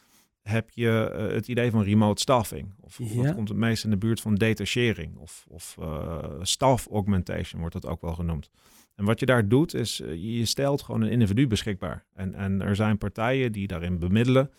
heb 0.48 0.70
je 0.70 1.14
uh, 1.16 1.34
het 1.34 1.48
idee 1.48 1.72
van 1.72 1.84
remote 1.84 2.22
staffing. 2.22 2.74
Of, 2.82 3.00
of 3.00 3.14
ja. 3.14 3.32
komt 3.32 3.50
het 3.50 3.58
meest 3.58 3.84
in 3.84 3.90
de 3.90 3.98
buurt 3.98 4.22
van 4.22 4.36
data 4.36 4.66
sharing. 4.66 5.18
Of, 5.18 5.46
of 5.50 5.76
uh, 5.80 6.24
staff 6.42 6.88
augmentation 6.88 7.60
wordt 7.60 7.82
dat 7.82 7.86
ook 7.86 8.02
wel 8.02 8.14
genoemd. 8.14 8.50
En 8.96 9.06
wat 9.06 9.20
je 9.20 9.26
daar 9.26 9.48
doet, 9.48 9.74
is 9.74 10.02
uh, 10.02 10.38
je 10.38 10.46
stelt 10.46 10.82
gewoon 10.82 11.02
een 11.02 11.10
individu 11.10 11.48
beschikbaar. 11.48 12.06
En, 12.14 12.34
en 12.34 12.62
er 12.62 12.76
zijn 12.76 12.98
partijen 12.98 13.52
die 13.52 13.68
daarin 13.68 14.00
bemiddelen. 14.00 14.52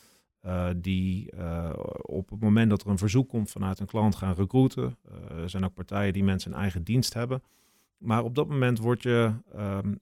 Die 0.76 1.30
op 2.02 2.30
het 2.30 2.40
moment 2.40 2.70
dat 2.70 2.82
er 2.82 2.88
een 2.88 2.98
verzoek 2.98 3.28
komt 3.28 3.50
vanuit 3.50 3.80
een 3.80 3.86
klant 3.86 4.14
gaan 4.14 4.34
recruiten. 4.34 4.96
er 5.30 5.50
zijn 5.50 5.64
ook 5.64 5.74
partijen 5.74 6.12
die 6.12 6.24
mensen 6.24 6.52
een 6.52 6.58
eigen 6.58 6.82
dienst 6.82 7.14
hebben. 7.14 7.42
Maar 7.98 8.24
op 8.24 8.34
dat 8.34 8.48
moment 8.48 8.78
word 8.78 9.02
je 9.02 9.32
um, 9.56 10.00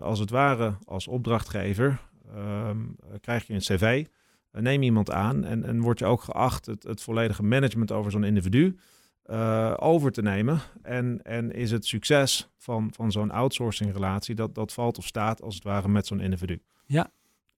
als 0.00 0.18
het 0.18 0.30
ware 0.30 0.74
als 0.84 1.08
opdrachtgever, 1.08 2.00
um, 2.36 2.96
krijg 3.20 3.46
je 3.46 3.54
een 3.54 3.60
cv 3.60 4.06
neem 4.52 4.82
iemand 4.82 5.10
aan 5.10 5.44
en, 5.44 5.64
en 5.64 5.80
word 5.80 5.98
je 5.98 6.04
ook 6.04 6.22
geacht 6.22 6.66
het, 6.66 6.82
het 6.82 7.02
volledige 7.02 7.42
management 7.42 7.92
over 7.92 8.10
zo'n 8.10 8.24
individu 8.24 8.76
over 9.76 10.12
te 10.12 10.22
nemen. 10.22 10.60
En, 10.82 11.22
en 11.22 11.52
is 11.52 11.70
het 11.70 11.86
succes 11.86 12.50
van, 12.56 12.90
van 12.94 13.12
zo'n 13.12 13.30
outsourcing 13.30 13.92
relatie, 13.92 14.34
dat, 14.34 14.54
dat 14.54 14.72
valt 14.72 14.98
of 14.98 15.06
staat 15.06 15.42
als 15.42 15.54
het 15.54 15.64
ware 15.64 15.88
met 15.88 16.06
zo'n 16.06 16.20
individu. 16.20 16.62
Ja. 16.86 17.10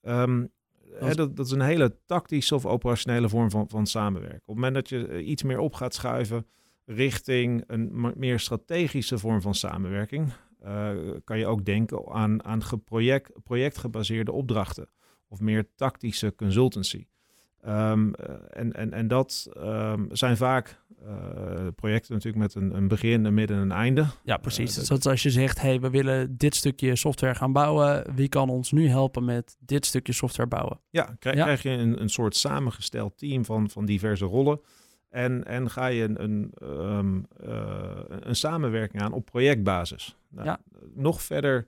Um, 0.02 0.50
hè, 0.94 1.14
dat, 1.14 1.36
dat 1.36 1.46
is 1.46 1.52
een 1.52 1.60
hele 1.60 1.96
tactische 2.06 2.54
of 2.54 2.66
operationele 2.66 3.28
vorm 3.28 3.50
van, 3.50 3.68
van 3.68 3.86
samenwerken. 3.86 4.40
Op 4.40 4.46
het 4.46 4.54
moment 4.54 4.74
dat 4.74 4.88
je 4.88 5.06
eh, 5.06 5.28
iets 5.28 5.42
meer 5.42 5.58
op 5.58 5.74
gaat 5.74 5.94
schuiven 5.94 6.46
richting 6.84 7.64
een 7.66 8.12
meer 8.16 8.40
strategische 8.40 9.18
vorm 9.18 9.40
van 9.40 9.54
samenwerking, 9.54 10.32
uh, 10.64 10.90
kan 11.24 11.38
je 11.38 11.46
ook 11.46 11.64
denken 11.64 12.08
aan, 12.08 12.44
aan 12.44 12.60
project, 12.84 13.30
projectgebaseerde 13.42 14.32
opdrachten 14.32 14.88
of 15.28 15.40
meer 15.40 15.68
tactische 15.74 16.34
consultancy. 16.34 17.06
Um, 17.68 18.14
en, 18.50 18.72
en, 18.72 18.92
en 18.92 19.08
dat 19.08 19.50
um, 19.56 20.08
zijn 20.12 20.36
vaak 20.36 20.80
uh, 21.06 21.66
projecten 21.76 22.14
natuurlijk 22.14 22.42
met 22.42 22.54
een, 22.54 22.76
een, 22.76 22.88
begin, 22.88 23.24
een 23.24 23.34
midden 23.34 23.56
en 23.56 23.62
een 23.62 23.72
einde. 23.72 24.06
Ja, 24.24 24.36
precies. 24.36 24.78
Uh, 24.78 24.88
dus 24.88 25.06
als 25.06 25.22
je 25.22 25.30
zegt, 25.30 25.60
hey, 25.60 25.80
we 25.80 25.90
willen 25.90 26.36
dit 26.36 26.54
stukje 26.54 26.96
software 26.96 27.34
gaan 27.34 27.52
bouwen. 27.52 28.14
Wie 28.14 28.28
kan 28.28 28.48
ons 28.48 28.72
nu 28.72 28.88
helpen 28.88 29.24
met 29.24 29.56
dit 29.60 29.86
stukje 29.86 30.12
software 30.12 30.48
bouwen? 30.48 30.80
Ja, 30.90 31.16
krijg, 31.18 31.36
ja. 31.36 31.42
krijg 31.42 31.62
je 31.62 31.70
een, 31.70 32.00
een 32.00 32.08
soort 32.08 32.36
samengesteld 32.36 33.18
team 33.18 33.44
van, 33.44 33.70
van 33.70 33.84
diverse 33.84 34.24
rollen. 34.24 34.60
En, 35.08 35.44
en 35.44 35.70
ga 35.70 35.86
je 35.86 36.02
een, 36.02 36.22
een, 36.22 36.52
um, 36.62 37.26
uh, 37.44 37.90
een 38.20 38.36
samenwerking 38.36 39.02
aan 39.02 39.12
op 39.12 39.24
projectbasis. 39.24 40.16
Nou, 40.28 40.46
ja. 40.46 40.60
Nog 40.94 41.22
verder 41.22 41.66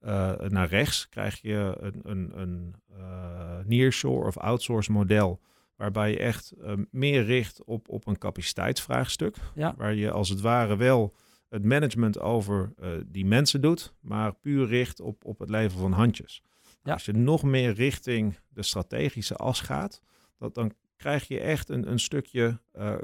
uh, 0.00 0.38
naar 0.38 0.68
rechts 0.68 1.08
krijg 1.08 1.40
je 1.40 1.76
een, 1.80 2.00
een, 2.02 2.40
een 2.40 2.74
uh, 2.98 3.58
nearshore 3.64 4.26
of 4.26 4.36
outsource 4.38 4.92
model. 4.92 5.40
Waarbij 5.76 6.10
je 6.10 6.18
echt 6.18 6.54
uh, 6.58 6.72
meer 6.90 7.24
richt 7.24 7.64
op, 7.64 7.88
op 7.88 8.06
een 8.06 8.18
capaciteitsvraagstuk. 8.18 9.36
Ja. 9.54 9.74
Waar 9.76 9.94
je 9.94 10.10
als 10.10 10.28
het 10.28 10.40
ware 10.40 10.76
wel 10.76 11.14
het 11.48 11.64
management 11.64 12.20
over 12.20 12.72
die 13.06 13.26
mensen 13.26 13.60
doet, 13.60 13.94
maar 14.00 14.34
puur 14.34 14.66
richt 14.66 15.00
op, 15.00 15.24
op 15.24 15.38
het 15.38 15.50
leveren 15.50 15.80
van 15.80 15.92
handjes. 15.92 16.42
Ja. 16.82 16.92
Als 16.92 17.04
je 17.04 17.12
nog 17.12 17.42
meer 17.42 17.72
richting 17.72 18.38
de 18.48 18.62
strategische 18.62 19.36
as 19.36 19.60
gaat, 19.60 20.02
dat, 20.38 20.54
dan 20.54 20.72
krijg 20.96 21.28
je 21.28 21.40
echt 21.40 21.68
een, 21.68 21.90
een 21.90 21.98
stukje 21.98 22.60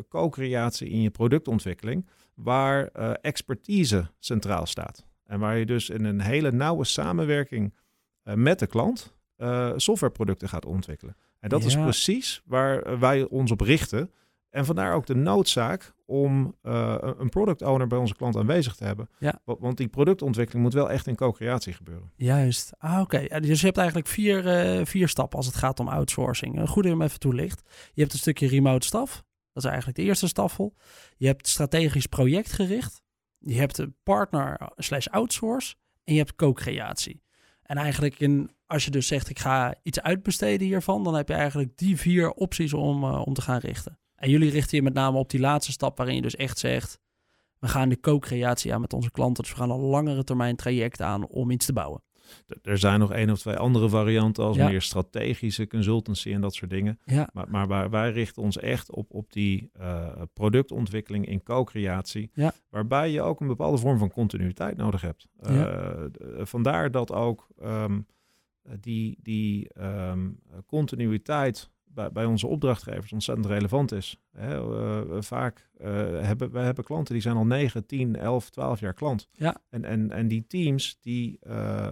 co-creatie 0.09 0.89
in 0.89 1.01
je 1.01 1.11
productontwikkeling, 1.11 2.09
waar 2.35 2.87
expertise 3.21 4.11
centraal 4.19 4.67
staat. 4.67 5.07
En 5.33 5.39
waar 5.39 5.59
je 5.59 5.67
dus 5.67 5.91
in 5.91 6.05
een 6.05 6.21
hele 6.21 6.53
nauwe 6.53 6.85
samenwerking 6.85 7.75
uh, 8.25 8.35
met 8.35 8.59
de 8.59 8.67
klant 8.67 9.15
uh, 9.37 9.73
softwareproducten 9.77 10.49
gaat 10.49 10.67
ontwikkelen. 10.67 11.17
En 11.41 11.49
dat 11.49 11.61
ja. 11.61 11.67
is 11.67 11.75
precies 11.75 12.43
waar 12.45 12.99
wij 12.99 13.25
ons 13.25 13.51
op 13.51 13.61
richten. 13.61 14.11
En 14.51 14.65
vandaar 14.65 14.95
ook 14.95 15.07
de 15.07 15.15
noodzaak 15.15 15.95
om 16.07 16.57
uh, 16.63 16.97
een 17.19 17.29
product 17.29 17.63
owner 17.63 17.87
bij 17.87 17.99
onze 17.99 18.15
klant 18.15 18.37
aanwezig 18.37 18.75
te 18.75 18.85
hebben. 18.85 19.09
Ja. 19.19 19.41
Want 19.45 19.77
die 19.77 19.89
productontwikkeling 19.89 20.65
moet 20.65 20.75
wel 20.75 20.91
echt 20.91 21.07
in 21.07 21.17
co-creatie 21.17 21.73
gebeuren. 21.73 22.11
Juist. 22.17 22.73
Ah, 22.79 23.01
oké. 23.01 23.25
Okay. 23.25 23.41
Dus 23.41 23.61
je 23.61 23.67
hebt 23.67 23.79
eigenlijk 23.79 24.09
vier, 24.09 24.67
uh, 24.79 24.85
vier 24.85 25.09
stappen 25.09 25.37
als 25.37 25.47
het 25.47 25.57
gaat 25.57 25.81
om 25.81 25.89
outsourcing. 25.89 26.59
Een 26.59 26.69
goede 26.69 26.93
om 26.93 27.03
even 27.03 27.19
toelicht. 27.19 27.63
Je 27.93 28.01
hebt 28.01 28.13
een 28.13 28.19
stukje 28.19 28.49
remote 28.49 28.87
staf. 28.87 29.23
Dat 29.53 29.63
is 29.63 29.69
eigenlijk 29.69 29.99
de 29.99 30.05
eerste 30.05 30.29
staffel. 30.29 30.75
Je 31.17 31.27
hebt 31.27 31.49
strategisch 31.49 32.07
projectgericht. 32.07 33.02
Je 33.45 33.59
hebt 33.59 33.87
partner 34.03 34.71
slash 34.77 35.07
outsource. 35.07 35.75
en 36.05 36.13
je 36.13 36.19
hebt 36.19 36.35
co-creatie. 36.35 37.23
En 37.63 37.77
eigenlijk 37.77 38.19
in, 38.19 38.51
als 38.67 38.85
je 38.85 38.91
dus 38.91 39.07
zegt 39.07 39.29
ik 39.29 39.39
ga 39.39 39.75
iets 39.83 40.01
uitbesteden 40.01 40.67
hiervan, 40.67 41.05
dan 41.05 41.15
heb 41.15 41.29
je 41.29 41.35
eigenlijk 41.35 41.77
die 41.77 41.97
vier 41.97 42.31
opties 42.31 42.73
om, 42.73 43.05
uh, 43.05 43.23
om 43.25 43.35
te 43.35 43.43
gaan 43.43 43.59
richten. 43.59 43.99
En 44.15 44.31
jullie 44.31 44.51
richten 44.51 44.77
je 44.77 44.83
met 44.83 44.95
name 44.95 45.19
op 45.19 45.31
die 45.31 45.41
laatste 45.41 45.73
stap 45.73 45.97
waarin 45.97 46.15
je 46.15 46.23
dus 46.23 46.37
echt 46.37 46.59
zegt, 46.59 46.99
we 47.59 47.69
gaan 47.69 47.89
de 47.89 48.01
co-creatie 48.01 48.75
aan 48.75 48.81
met 48.81 48.93
onze 48.93 49.11
klanten. 49.11 49.43
Dus 49.43 49.53
we 49.53 49.59
gaan 49.59 49.71
een 49.71 49.81
langere 49.81 50.25
termijn 50.25 50.57
traject 50.57 51.01
aan 51.01 51.27
om 51.27 51.51
iets 51.51 51.67
te 51.67 51.73
bouwen. 51.73 52.03
Er 52.63 52.79
zijn 52.79 53.01
nog 53.01 53.13
één 53.13 53.31
of 53.31 53.39
twee 53.39 53.57
andere 53.57 53.89
varianten 53.89 54.45
als 54.45 54.57
meer 54.57 54.83
strategische 54.83 55.67
consultancy 55.67 56.33
en 56.33 56.41
dat 56.41 56.55
soort 56.55 56.71
dingen. 56.71 56.99
Ja. 57.05 57.29
Maar, 57.33 57.47
maar 57.49 57.69
wij, 57.69 57.91
wij 57.91 58.11
richten 58.11 58.43
ons 58.43 58.59
echt 58.59 58.91
op, 58.91 59.15
op 59.15 59.33
die 59.33 59.71
uh, 59.81 60.09
productontwikkeling 60.33 61.27
in 61.27 61.43
co-creatie. 61.43 62.31
Ja. 62.35 62.53
Waarbij 62.71 63.11
je 63.11 63.23
ook 63.23 63.41
een 63.41 63.47
bepaalde 63.47 63.79
vorm 63.79 63.99
van 63.99 64.11
continuïteit 64.11 64.77
nodig 64.77 65.01
hebt. 65.01 65.27
Uh, 65.47 66.05
vandaar 66.39 66.91
dat 66.91 67.13
ook 67.13 67.47
um, 67.63 68.07
die, 68.81 69.19
die 69.23 69.71
um, 69.81 70.39
continuïteit 70.67 71.71
bij, 71.95 72.13
bij 72.13 72.25
onze 72.25 72.47
opdrachtgevers 72.47 73.13
ontzettend 73.13 73.47
relevant 73.47 73.93
is. 73.93 74.17
Hè, 74.33 74.61
uh, 74.61 75.23
vaak 75.23 75.71
uh, 75.81 75.87
hebben 76.21 76.51
we 76.51 76.59
hebben 76.59 76.85
klanten 76.85 77.13
die 77.13 77.23
zijn 77.23 77.37
al 77.37 77.47
9, 77.47 77.87
10, 77.87 78.17
11, 78.17 78.51
12 78.51 78.81
jaar 78.81 78.95
klant. 78.95 79.29
Ja. 79.33 79.57
En, 79.71 79.85
en, 79.85 80.11
en 80.11 80.29
die 80.29 80.47
teams 80.47 80.99
die, 81.01 81.39
uh, 81.47 81.89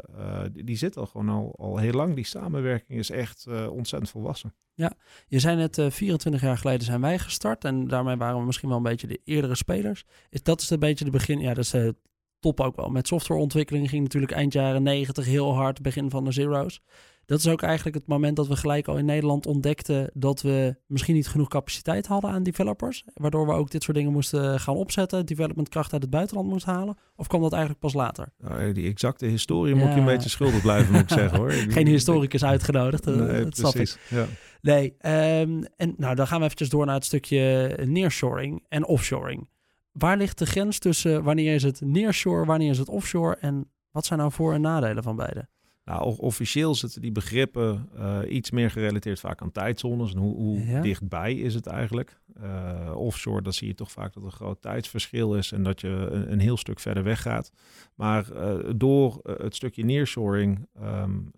die, 0.53 0.65
die, 0.65 0.77
zitten 0.77 1.01
al 1.01 1.07
gewoon 1.07 1.29
al, 1.29 1.55
al 1.59 1.77
heel 1.77 1.93
lang. 1.93 2.15
Die 2.15 2.25
samenwerking 2.25 2.99
is 2.99 3.11
echt 3.11 3.47
ontzettend 3.69 4.11
volwassen. 4.11 4.55
Ja, 4.75 4.93
je 5.29 5.39
zei 5.39 5.57
net 5.57 5.87
24 5.89 6.43
jaar 6.43 6.59
geleden 6.59 6.85
zijn 6.85 7.01
wij 7.01 7.19
gestart 7.19 7.65
en 7.65 7.89
daarmee 7.89 8.17
waren 8.17 8.39
we 8.39 8.47
misschien 8.47 8.69
wel 8.69 8.79
een 8.79 8.83
beetje 8.83 9.07
de 9.07 9.21
eerdere 9.25 9.55
spelers. 9.55 10.05
Is 10.31 10.43
dat 10.43 10.61
is 10.61 10.71
een 10.71 10.79
beetje 10.79 11.05
de 11.05 11.11
begin, 11.11 11.41
ja, 11.41 11.55
dat 11.55 11.65
is 11.65 11.93
top 12.39 12.61
ook 12.61 12.77
wel. 12.77 12.89
Met 12.89 13.07
softwareontwikkeling 13.07 13.89
ging 13.89 14.03
natuurlijk 14.03 14.33
eind 14.33 14.53
jaren 14.53 14.83
90 14.83 15.25
heel 15.25 15.55
hard, 15.55 15.83
begin 15.83 16.11
van 16.11 16.25
de 16.25 16.33
zero's 16.33 16.83
dat 17.31 17.39
is 17.39 17.49
ook 17.49 17.63
eigenlijk 17.63 17.97
het 17.97 18.07
moment 18.07 18.37
dat 18.37 18.49
we 18.49 18.57
gelijk 18.57 18.89
al 18.89 18.99
in 18.99 19.05
Nederland 19.05 19.47
ontdekten 19.47 20.11
dat 20.15 20.43
we 20.43 20.77
misschien 20.87 21.15
niet 21.15 21.29
genoeg 21.29 21.49
capaciteit 21.49 22.07
hadden 22.07 22.31
aan 22.31 22.43
developers. 22.43 23.05
Waardoor 23.15 23.47
we 23.47 23.53
ook 23.53 23.71
dit 23.71 23.83
soort 23.83 23.97
dingen 23.97 24.13
moesten 24.13 24.61
gaan 24.61 24.75
opzetten, 24.75 25.27
developmentkracht 25.27 25.93
uit 25.93 26.03
het 26.03 26.11
buitenland 26.11 26.49
moesten 26.49 26.73
halen. 26.73 26.97
Of 27.17 27.27
kwam 27.27 27.41
dat 27.41 27.53
eigenlijk 27.53 27.81
pas 27.81 27.93
later? 27.93 28.33
Nou, 28.39 28.73
die 28.73 28.89
exacte 28.89 29.27
historie 29.27 29.75
moet 29.75 29.93
je 29.93 29.99
een 29.99 30.05
beetje 30.05 30.29
schuldig 30.29 30.63
blijven, 30.63 30.93
moet 30.93 31.01
ik 31.01 31.09
zeggen 31.09 31.39
hoor. 31.39 31.51
Geen 31.77 31.87
historicus 31.87 32.45
uitgenodigd, 32.45 33.05
nee, 33.05 33.17
dat 33.17 33.27
precies. 33.27 33.59
snap 33.61 33.75
ik. 33.75 33.99
Ja. 34.09 34.27
Nee, 34.61 34.97
um, 35.41 35.65
en 35.77 35.95
nou 35.97 36.15
dan 36.15 36.27
gaan 36.27 36.39
we 36.39 36.45
eventjes 36.45 36.69
door 36.69 36.87
naar 36.87 36.95
het 36.95 37.05
stukje 37.05 37.77
nearshoring 37.85 38.65
en 38.69 38.87
offshoring. 38.87 39.49
Waar 39.93 40.17
ligt 40.17 40.39
de 40.39 40.47
grens 40.47 40.79
tussen 40.79 41.23
wanneer 41.23 41.55
is 41.55 41.63
het 41.63 41.81
nearshore, 41.81 42.45
wanneer 42.45 42.71
is 42.71 42.79
het 42.79 42.89
offshore 42.89 43.37
en 43.37 43.71
wat 43.91 44.07
zijn 44.07 44.19
nou 44.19 44.33
voor- 44.33 44.55
en 44.55 44.61
nadelen 44.61 45.03
van 45.03 45.17
beide? 45.17 45.49
Nou, 45.91 46.17
officieel 46.19 46.75
zitten 46.75 47.01
die 47.01 47.13
begrippen 47.13 47.89
uh, 47.99 48.19
iets 48.29 48.51
meer 48.51 48.71
gerelateerd 48.71 49.21
vaak 49.21 49.43
aan 49.43 49.53
tijdzones. 49.53 50.13
En 50.13 50.19
hoe, 50.19 50.37
hoe 50.37 50.67
ja. 50.67 50.81
dichtbij 50.81 51.35
is 51.35 51.55
het 51.55 51.67
eigenlijk? 51.67 52.21
Uh, 52.43 52.93
offshore, 52.97 53.43
dan 53.43 53.53
zie 53.53 53.69
je 53.69 53.75
toch 53.75 53.91
vaak 53.91 54.13
dat 54.13 54.23
er 54.23 54.29
een 54.29 54.35
groot 54.35 54.63
tijdsverschil 54.63 55.37
is 55.37 55.53
en 55.53 55.63
dat 55.63 55.81
je 55.81 55.89
een, 55.89 56.33
een 56.33 56.41
heel 56.41 56.57
stuk 56.57 56.81
verder 56.81 57.03
weg 57.03 57.23
gaat. 57.23 57.53
Maar 57.95 58.27
uh, 58.33 58.71
door 58.77 59.21
het 59.23 59.55
stukje 59.55 59.85
nearshoring 59.85 60.67
um, 60.83 61.33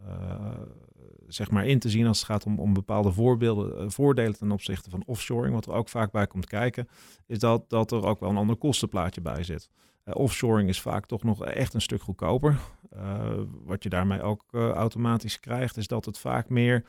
zeg 1.26 1.50
maar 1.50 1.66
in 1.66 1.78
te 1.78 1.90
zien 1.90 2.06
als 2.06 2.18
het 2.18 2.26
gaat 2.26 2.44
om, 2.46 2.58
om 2.58 2.72
bepaalde 2.72 3.12
voorbeelden, 3.12 3.92
voordelen 3.92 4.38
ten 4.38 4.50
opzichte 4.50 4.90
van 4.90 5.02
offshoring, 5.06 5.54
wat 5.54 5.66
er 5.66 5.72
ook 5.72 5.88
vaak 5.88 6.12
bij 6.12 6.26
komt 6.26 6.46
kijken, 6.46 6.88
is 7.26 7.38
dat, 7.38 7.70
dat 7.70 7.92
er 7.92 8.06
ook 8.06 8.20
wel 8.20 8.30
een 8.30 8.36
ander 8.36 8.56
kostenplaatje 8.56 9.20
bij 9.20 9.42
zit. 9.42 9.70
Uh, 10.04 10.14
offshoring 10.14 10.68
is 10.68 10.80
vaak 10.80 11.06
toch 11.06 11.22
nog 11.22 11.44
echt 11.44 11.74
een 11.74 11.80
stuk 11.80 12.02
goedkoper. 12.02 12.58
Uh, 12.96 13.30
wat 13.64 13.82
je 13.82 13.88
daarmee 13.88 14.22
ook 14.22 14.44
uh, 14.50 14.68
automatisch 14.68 15.40
krijgt, 15.40 15.76
is 15.76 15.86
dat 15.86 16.04
het 16.04 16.18
vaak 16.18 16.48
meer 16.48 16.84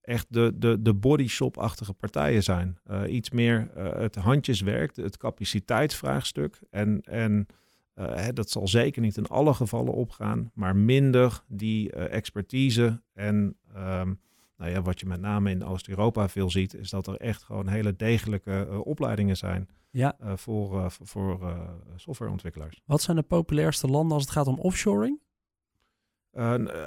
echt 0.00 0.26
de, 0.28 0.52
de, 0.54 0.82
de 0.82 0.94
bodyshop-achtige 0.94 1.92
partijen 1.92 2.42
zijn. 2.42 2.78
iets 3.08 3.30
meer 3.30 3.70
het 3.74 4.14
handjeswerk, 4.14 4.96
het 4.96 5.16
capaciteitsvraagstuk. 5.16 6.60
En, 6.70 7.00
en 7.00 7.46
hè, 7.94 8.32
dat 8.32 8.50
zal 8.50 8.68
zeker 8.68 9.02
niet 9.02 9.16
in 9.16 9.26
alle 9.26 9.54
gevallen 9.54 9.92
opgaan, 9.92 10.50
maar 10.54 10.76
minder 10.76 11.42
die 11.48 11.92
expertise 11.92 13.02
en 13.12 13.56
um, 13.76 14.20
nou 14.56 14.70
ja, 14.70 14.82
wat 14.82 15.00
je 15.00 15.06
met 15.06 15.20
name 15.20 15.50
in 15.50 15.64
Oost-Europa 15.64 16.28
veel 16.28 16.50
ziet, 16.50 16.74
is 16.74 16.90
dat 16.90 17.06
er 17.06 17.16
echt 17.16 17.42
gewoon 17.42 17.68
hele 17.68 17.96
degelijke 17.96 18.66
uh, 18.70 18.86
opleidingen 18.86 19.36
zijn 19.36 19.68
ja. 19.90 20.16
uh, 20.22 20.32
voor, 20.36 20.74
uh, 20.74 20.86
voor 20.88 21.56
softwareontwikkelaars. 21.96 22.80
Wat 22.84 23.02
zijn 23.02 23.16
de 23.16 23.22
populairste 23.22 23.86
landen 23.86 24.12
als 24.12 24.22
het 24.22 24.32
gaat 24.32 24.46
om 24.46 24.58
offshoring? 24.58 25.20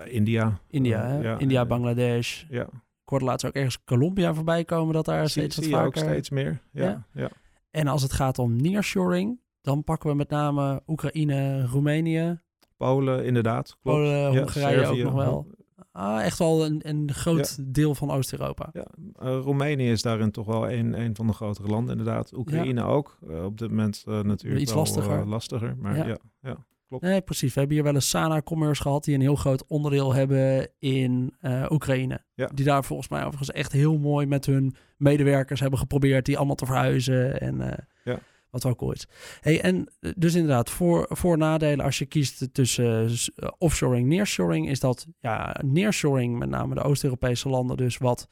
India. 0.05 0.59
India, 0.67 1.19
ja. 1.21 1.38
India, 1.38 1.65
Bangladesh. 1.65 2.43
Ja. 2.49 2.63
Ik 2.63 3.15
hoorde 3.15 3.25
laatst 3.25 3.45
ook 3.45 3.53
ergens 3.53 3.83
Colombia 3.83 4.33
voorbij 4.33 4.65
komen 4.65 4.93
dat 4.93 5.05
daar 5.05 5.29
steeds 5.29 5.55
zie, 5.55 5.63
wat 5.63 5.63
zie 5.63 5.73
vaker... 5.73 6.01
ook 6.01 6.09
steeds 6.09 6.29
meer. 6.29 6.61
Ja, 6.71 7.07
ja. 7.13 7.29
En 7.71 7.88
als 7.88 8.01
het 8.01 8.13
gaat 8.13 8.39
om 8.39 8.61
nearshoring, 8.61 9.39
dan 9.61 9.83
pakken 9.83 10.09
we 10.09 10.15
met 10.15 10.29
name 10.29 10.81
Oekraïne, 10.88 11.65
Roemenië. 11.65 12.39
Polen, 12.77 13.25
inderdaad. 13.25 13.77
Klopt. 13.81 13.97
Polen, 13.97 14.38
Hongarije 14.38 14.88
ook 14.88 14.97
nog 14.97 15.13
wel. 15.13 15.47
Ah, 15.91 16.24
echt 16.24 16.39
wel 16.39 16.65
een, 16.65 16.79
een 16.84 17.13
groot 17.13 17.55
ja. 17.58 17.63
deel 17.67 17.96
van 17.96 18.12
Oost-Europa. 18.12 18.69
Ja, 18.74 18.88
uh, 19.24 19.39
Roemenië 19.41 19.91
is 19.91 20.01
daarin 20.01 20.31
toch 20.31 20.46
wel 20.46 20.72
een, 20.72 21.00
een 21.00 21.15
van 21.15 21.27
de 21.27 21.34
grotere 21.34 21.67
landen, 21.67 21.98
inderdaad. 21.98 22.34
Oekraïne 22.34 22.81
ja. 22.81 22.88
ook. 22.88 23.17
Uh, 23.29 23.43
op 23.43 23.58
dit 23.58 23.69
moment 23.69 24.03
uh, 24.08 24.22
natuurlijk 24.22 24.62
Iets 24.62 24.72
wel, 24.72 24.79
lastiger. 24.81 25.27
lastiger. 25.27 25.75
Maar 25.77 26.08
ja. 26.08 26.17
ja, 26.41 26.58
klopt. 26.88 27.03
Nee, 27.03 27.22
precies. 27.22 27.53
We 27.53 27.60
hebben 27.60 27.77
hier 27.77 27.86
wel 27.86 27.96
een 27.96 28.01
Sana 28.01 28.41
Commerce 28.41 28.81
gehad 28.81 29.03
die 29.03 29.15
een 29.15 29.22
heel 29.22 29.36
groot 29.36 29.65
onderdeel 29.67 30.13
hebben 30.13 30.69
in 30.79 31.36
Oekraïne. 31.69 32.22
Die 32.53 32.65
daar 32.65 32.84
volgens 32.84 33.10
mij 33.10 33.22
overigens 33.22 33.51
echt 33.51 33.72
heel 33.72 33.98
mooi 33.98 34.25
met 34.25 34.46
hun 34.46 34.75
medewerkers 34.98 35.60
hebben 35.60 35.79
geprobeerd 35.79 36.25
die 36.25 36.38
allemaal 36.38 36.55
te 36.55 36.65
verhuizen. 36.65 37.39
En, 37.39 37.88
ja. 38.03 38.19
Wat 38.50 38.65
ook 38.65 38.82
ooit. 38.82 39.08
Hey, 39.39 39.62
en 39.62 39.89
dus 40.15 40.36
inderdaad, 40.36 40.70
voor, 40.70 41.06
voor 41.10 41.38
nadelen 41.38 41.86
als 41.86 41.98
je 41.98 42.06
kiest 42.06 42.53
tussen 42.53 43.10
uh, 43.10 43.50
offshoring 43.58 44.03
en 44.03 44.10
nearshoring, 44.10 44.70
is 44.70 44.79
dat 44.79 45.08
ja, 45.20 45.56
nearshoring, 45.65 46.39
met 46.39 46.50
name 46.50 46.75
de 46.75 46.82
Oost-Europese 46.82 47.50
landen, 47.50 47.77
dus 47.77 47.98
wat 47.98 48.27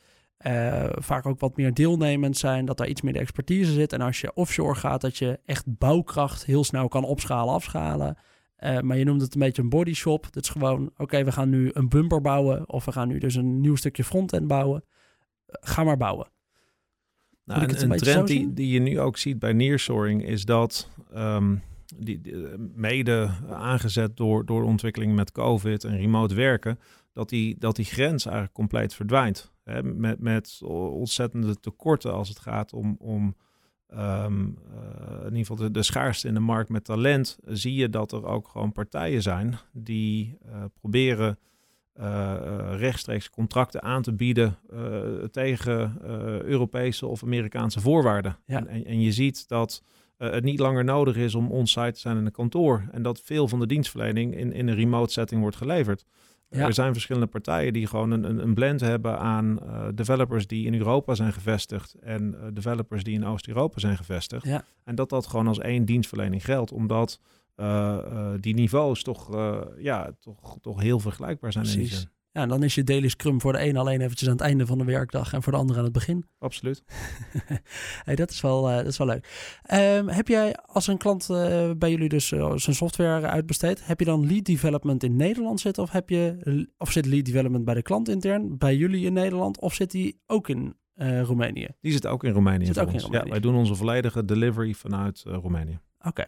uh, 0.46 0.86
vaak 0.92 1.26
ook 1.26 1.40
wat 1.40 1.58
meer 1.58 1.74
deelnemend 1.74 2.38
zijn, 2.38 2.66
dat 2.66 2.78
daar 2.78 2.88
iets 2.88 3.02
meer 3.02 3.14
de 3.14 3.20
expertise 3.20 3.72
zit. 3.72 3.94
En 3.94 4.02
als 4.02 4.22
je 4.22 4.34
offshore 4.34 4.76
gaat, 4.76 5.02
dat 5.02 5.18
je 5.18 5.40
echt 5.46 5.78
bouwkracht 5.78 6.46
heel 6.46 6.64
snel 6.64 6.88
kan 6.88 7.04
opschalen, 7.04 7.54
afschalen. 7.54 8.18
Maar 8.82 8.98
je 8.98 9.04
noemt 9.04 9.22
het 9.22 9.34
een 9.34 9.40
beetje 9.40 9.62
een 9.62 9.70
body 9.70 9.94
shop. 9.94 10.28
Dat 10.32 10.44
is 10.44 10.50
gewoon, 10.50 10.92
oké, 10.98 11.24
we 11.24 11.32
gaan 11.32 11.50
nu 11.50 11.70
een 11.74 11.90
bumper 11.90 12.22
bouwen 12.22 12.70
of 12.70 12.86
we 12.86 12.92
gaan 12.92 13.08
nu 13.08 13.20
dus 13.20 13.36
een 13.36 13.62
nieuw 13.62 13.76
stukje 13.76 14.04
frontend 14.04 14.48
bouwen. 14.48 14.84
ga 15.48 15.84
maar 15.84 15.98
bouwen. 15.98 16.28
Nou, 17.48 17.64
een, 17.64 17.82
een, 17.82 17.92
een 17.92 17.98
trend 17.98 18.28
die, 18.28 18.54
die 18.54 18.68
je 18.68 18.80
nu 18.80 19.00
ook 19.00 19.18
ziet 19.18 19.40
bij 19.40 19.54
nearshoring 19.54 20.24
is 20.24 20.46
dat 20.46 20.90
um, 21.16 21.62
die, 21.96 22.22
die, 22.22 22.36
mede 22.76 23.30
aangezet 23.50 24.18
door, 24.18 24.46
door 24.46 24.62
de 24.62 24.68
ontwikkeling 24.68 25.16
met 25.16 25.32
COVID 25.32 25.84
en 25.84 25.98
remote 25.98 26.36
werken, 26.36 26.80
dat 27.14 27.30
die, 27.30 27.56
dat 27.60 27.76
die 27.76 27.86
grens 27.86 28.26
eigenlijk 28.26 28.56
compleet 28.56 28.94
verdwijnt. 28.94 29.52
Hè, 29.64 29.84
met, 29.84 30.20
met 30.20 30.60
ontzettende 30.64 31.60
tekorten 31.60 32.14
als 32.14 32.30
het 32.30 32.40
gaat 32.40 32.74
om, 32.74 32.96
om 33.00 33.36
um, 33.94 34.58
uh, 34.74 35.18
in 35.20 35.24
ieder 35.24 35.38
geval 35.38 35.56
de, 35.56 35.72
de 35.72 35.84
schaarste 35.84 36.28
in 36.28 36.34
de 36.34 36.40
markt 36.40 36.70
met 36.70 36.84
talent, 36.84 37.38
zie 37.46 37.74
je 37.74 37.90
dat 37.90 38.12
er 38.12 38.26
ook 38.26 38.48
gewoon 38.48 38.72
partijen 38.72 39.22
zijn 39.22 39.60
die 39.72 40.38
uh, 40.46 40.64
proberen 40.80 41.40
rechtstreeks 42.78 43.30
contracten 43.30 43.82
aan 43.82 44.02
te 44.02 44.14
bieden 44.14 44.58
uh, 44.74 44.80
tegen 45.32 45.98
Europese 46.46 47.06
of 47.06 47.24
Amerikaanse 47.24 47.80
voorwaarden. 47.80 48.38
Ja. 48.46 48.58
En, 48.58 48.68
en, 48.68 48.86
en, 48.86 49.02
je 49.02 49.12
ziet 49.12 49.48
dat 49.48 49.84
het 50.18 50.44
niet 50.44 50.60
langer 50.60 50.84
nodig 50.84 51.16
is 51.16 51.36
om 51.36 51.52
on-site 51.52 51.92
te 51.92 52.00
zijn 52.00 52.18
in 52.18 52.26
een 52.26 52.32
kantoor 52.32 52.88
en 52.92 53.02
dat 53.02 53.22
veel 53.22 53.48
van 53.48 53.60
de 53.60 53.68
dienstverlening 53.68 54.36
in, 54.36 54.54
in 54.54 54.68
een 54.68 54.76
remote 54.76 55.12
setting 55.12 55.42
wordt 55.42 55.56
geleverd. 55.56 56.06
Ja. 56.50 56.66
Er 56.66 56.74
zijn 56.74 56.94
verschillende 56.94 57.28
partijen 57.28 57.74
die 57.74 57.88
gewoon 57.88 58.12
een, 58.12 58.44
een 58.44 58.54
blend 58.54 58.80
hebben 58.80 59.20
aan 59.20 59.60
developers 59.96 60.48
die 60.48 60.66
in 60.66 60.74
Europa 60.74 61.16
zijn 61.16 61.34
gevestigd 61.34 61.94
en 61.94 62.36
developers 62.54 63.04
die 63.04 63.14
in 63.14 63.26
Oost-Europa 63.26 63.80
zijn 63.80 63.98
gevestigd. 63.98 64.46
Ja. 64.46 64.64
En 64.84 64.96
dat 64.96 65.10
dat 65.10 65.28
gewoon 65.28 65.48
als 65.48 65.60
één 65.60 65.86
dienstverlening 65.86 66.46
geldt, 66.46 66.72
omdat 66.72 67.20
die 68.40 68.54
niveaus 68.54 69.04
toch, 69.04 69.36
uh, 69.36 69.62
ja, 69.78 70.12
toch, 70.20 70.58
toch 70.62 70.82
heel 70.82 71.00
vergelijkbaar 71.00 71.52
zijn. 71.52 71.64
Precies. 71.64 72.08
Ja, 72.32 72.44
en 72.44 72.50
dan 72.50 72.64
is 72.64 72.76
je 72.76 72.84
daily 72.84 73.08
scrum 73.08 73.42
voor 73.42 73.54
de 73.54 73.66
een 73.66 73.78
alleen 73.78 74.02
eventjes 74.02 74.28
aan 74.28 74.36
het 74.36 74.44
einde 74.44 74.66
van 74.66 74.78
de 74.78 74.84
werkdag 74.84 75.34
en 75.34 75.44
voor 75.44 75.52
de 75.52 75.58
ander 75.60 75.78
aan 75.78 75.84
het 75.84 75.94
begin. 75.94 76.26
Absoluut. 76.40 76.84
hey, 78.04 78.16
dat, 78.16 78.32
is 78.32 78.42
wel, 78.42 78.62
dat 78.62 78.86
is 78.86 78.98
wel 78.98 79.08
leuk. 79.08 79.62
Um, 79.74 80.08
heb 80.08 80.28
jij 80.28 80.56
als 80.56 80.88
een 80.88 80.98
klant 80.98 81.28
bij 81.78 81.90
jullie 81.90 82.10
dus 82.10 82.28
zijn 82.28 82.76
software 82.76 83.28
uitbesteedt, 83.28 83.86
heb 83.86 84.00
je 84.00 84.06
dan 84.06 84.28
lead 84.28 84.46
development 84.46 85.04
in 85.04 85.16
Nederland 85.16 85.60
zitten 85.60 85.84
of, 85.84 85.92
heb 85.92 86.10
je, 86.10 86.68
of 86.78 86.92
zit 86.92 87.06
lead 87.06 87.26
development 87.26 87.66
bij 87.66 87.74
de 87.74 87.82
klant 87.82 88.10
intern, 88.10 88.58
bij 88.58 88.76
jullie 88.76 89.06
in 89.06 89.14
Nederland 89.14 89.60
of 89.60 89.74
zit 89.74 89.92
die 89.92 90.22
ook 90.26 90.50
in 90.50 90.76
Roemenië? 90.96 91.68
Die 91.82 91.92
zit 91.92 92.08
ook 92.08 92.24
in 92.24 92.32
Roemenië. 92.32 92.66
Zit 92.66 92.80
ook 92.80 92.92
in 92.92 93.00
Roemenië. 93.00 93.24
Ja, 93.26 93.32
wij 93.32 93.40
doen 93.40 93.56
onze 93.56 93.76
volledige 93.76 94.26
delivery 94.26 94.74
vanuit 94.74 95.24
Roemenië. 95.26 95.80
Oké, 96.08 96.26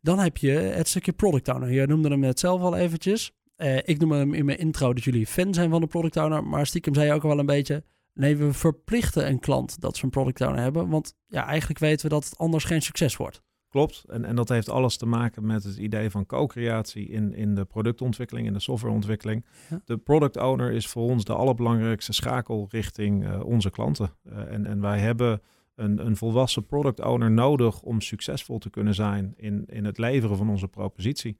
dan 0.00 0.18
heb 0.18 0.36
je 0.36 0.50
het 0.50 0.88
stukje 0.88 1.12
product 1.12 1.48
owner. 1.48 1.72
Je 1.72 1.86
noemde 1.86 2.08
hem 2.08 2.20
net 2.20 2.40
zelf 2.40 2.60
al 2.60 2.76
eventjes. 2.76 3.32
Uh, 3.56 3.76
ik 3.76 3.98
noemde 3.98 4.16
hem 4.16 4.34
in 4.34 4.44
mijn 4.44 4.58
intro 4.58 4.94
dat 4.94 5.04
jullie 5.04 5.26
fan 5.26 5.54
zijn 5.54 5.70
van 5.70 5.80
de 5.80 5.86
product 5.86 6.16
owner, 6.16 6.44
maar 6.44 6.66
stiekem 6.66 6.94
zei 6.94 7.06
je 7.06 7.12
ook 7.12 7.22
wel 7.22 7.38
een 7.38 7.46
beetje, 7.46 7.84
nee, 8.12 8.36
we 8.36 8.52
verplichten 8.52 9.28
een 9.28 9.38
klant 9.38 9.80
dat 9.80 9.96
ze 9.96 10.04
een 10.04 10.10
product 10.10 10.40
owner 10.40 10.60
hebben, 10.60 10.88
want 10.88 11.14
ja, 11.26 11.46
eigenlijk 11.46 11.78
weten 11.78 12.08
we 12.08 12.14
dat 12.14 12.24
het 12.24 12.38
anders 12.38 12.64
geen 12.64 12.82
succes 12.82 13.16
wordt. 13.16 13.42
Klopt, 13.68 14.04
en, 14.08 14.24
en 14.24 14.36
dat 14.36 14.48
heeft 14.48 14.68
alles 14.68 14.96
te 14.96 15.06
maken 15.06 15.46
met 15.46 15.64
het 15.64 15.76
idee 15.76 16.10
van 16.10 16.26
co-creatie 16.26 17.08
in, 17.08 17.34
in 17.34 17.54
de 17.54 17.64
productontwikkeling, 17.64 18.46
in 18.46 18.52
de 18.52 18.60
softwareontwikkeling. 18.60 19.44
De 19.84 19.96
product 19.96 20.36
owner 20.36 20.72
is 20.72 20.86
voor 20.86 21.02
ons 21.02 21.24
de 21.24 21.34
allerbelangrijkste 21.34 22.12
schakel 22.12 22.66
richting 22.70 23.24
uh, 23.24 23.44
onze 23.44 23.70
klanten. 23.70 24.10
Uh, 24.24 24.52
en, 24.52 24.66
en 24.66 24.80
wij 24.80 24.98
hebben 24.98 25.40
een, 25.76 26.06
een 26.06 26.16
volwassen 26.16 26.66
product 26.66 27.00
owner 27.00 27.30
nodig 27.30 27.82
om 27.82 28.00
succesvol 28.00 28.58
te 28.58 28.70
kunnen 28.70 28.94
zijn 28.94 29.34
in, 29.36 29.64
in 29.66 29.84
het 29.84 29.98
leveren 29.98 30.36
van 30.36 30.50
onze 30.50 30.68
propositie. 30.68 31.38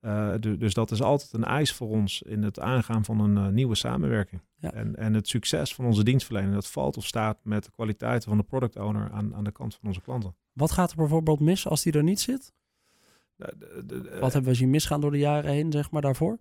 Uh, 0.00 0.34
dus 0.38 0.74
dat 0.74 0.90
is 0.90 1.02
altijd 1.02 1.32
een 1.32 1.44
eis 1.44 1.72
voor 1.72 1.88
ons 1.88 2.22
in 2.22 2.42
het 2.42 2.60
aangaan 2.60 3.04
van 3.04 3.20
een 3.20 3.36
uh, 3.36 3.48
nieuwe 3.48 3.74
samenwerking. 3.74 4.42
Ja. 4.56 4.72
En, 4.72 4.96
en 4.96 5.14
het 5.14 5.28
succes 5.28 5.74
van 5.74 5.84
onze 5.84 6.04
dienstverlening, 6.04 6.54
dat 6.54 6.66
valt 6.66 6.96
of 6.96 7.06
staat 7.06 7.38
met 7.42 7.64
de 7.64 7.70
kwaliteiten 7.70 8.28
van 8.28 8.38
de 8.38 8.44
product 8.44 8.76
owner 8.76 9.10
aan, 9.10 9.34
aan 9.34 9.44
de 9.44 9.52
kant 9.52 9.74
van 9.74 9.88
onze 9.88 10.00
klanten. 10.00 10.36
Wat 10.52 10.70
gaat 10.70 10.90
er 10.90 10.96
bijvoorbeeld 10.96 11.40
mis 11.40 11.66
als 11.66 11.82
die 11.82 11.92
er 11.92 12.02
niet 12.02 12.20
zit? 12.20 12.54
De, 13.36 13.82
de, 13.86 14.16
Wat 14.20 14.32
hebben 14.32 14.50
we 14.50 14.56
zien 14.56 14.70
misgaan 14.70 15.00
door 15.00 15.10
de 15.10 15.18
jaren 15.18 15.52
heen, 15.52 15.72
zeg 15.72 15.90
maar, 15.90 16.02
daarvoor? 16.02 16.38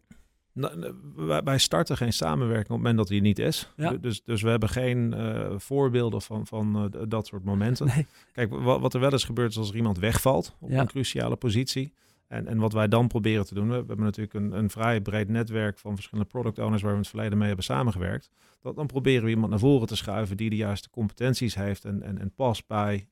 Wij 1.43 1.57
starten 1.57 1.97
geen 1.97 2.13
samenwerking 2.13 2.69
op 2.69 2.75
het 2.75 2.77
moment 2.77 2.97
dat 2.97 3.07
die 3.07 3.21
niet 3.21 3.39
is. 3.39 3.73
Ja. 3.75 3.91
Dus, 3.91 4.21
dus 4.23 4.41
we 4.41 4.49
hebben 4.49 4.69
geen 4.69 5.13
uh, 5.17 5.53
voorbeelden 5.57 6.21
van, 6.21 6.47
van 6.47 6.91
uh, 6.95 7.01
dat 7.07 7.27
soort 7.27 7.43
momenten. 7.43 7.87
Nee. 7.95 8.07
Kijk, 8.33 8.49
wat, 8.51 8.79
wat, 8.79 8.93
er 8.93 8.99
wel 8.99 9.11
eens 9.11 9.23
gebeurt 9.23 9.51
is 9.51 9.57
als 9.57 9.69
er 9.69 9.75
iemand 9.75 9.97
wegvalt 9.97 10.55
op 10.59 10.69
ja. 10.69 10.79
een 10.79 10.87
cruciale 10.87 11.35
positie. 11.35 11.93
En, 12.27 12.47
en 12.47 12.57
wat 12.57 12.73
wij 12.73 12.87
dan 12.87 13.07
proberen 13.07 13.45
te 13.45 13.53
doen, 13.53 13.67
we 13.67 13.73
hebben 13.73 13.99
natuurlijk 13.99 14.33
een, 14.33 14.51
een 14.51 14.69
vrij 14.69 15.01
breed 15.01 15.29
netwerk 15.29 15.79
van 15.79 15.95
verschillende 15.95 16.29
product 16.29 16.59
owners 16.59 16.81
waar 16.81 16.91
we 16.91 16.97
in 16.97 17.01
het 17.01 17.11
verleden 17.11 17.37
mee 17.37 17.47
hebben 17.47 17.65
samengewerkt. 17.65 18.29
Dat, 18.61 18.75
dan 18.75 18.87
proberen 18.87 19.23
we 19.23 19.29
iemand 19.29 19.49
naar 19.49 19.59
voren 19.59 19.87
te 19.87 19.95
schuiven 19.95 20.37
die 20.37 20.49
de 20.49 20.55
juiste 20.55 20.89
competenties 20.89 21.55
heeft 21.55 21.85
en, 21.85 22.01
en, 22.01 22.19
en 22.19 22.33
past 22.33 22.67
bij 22.67 23.07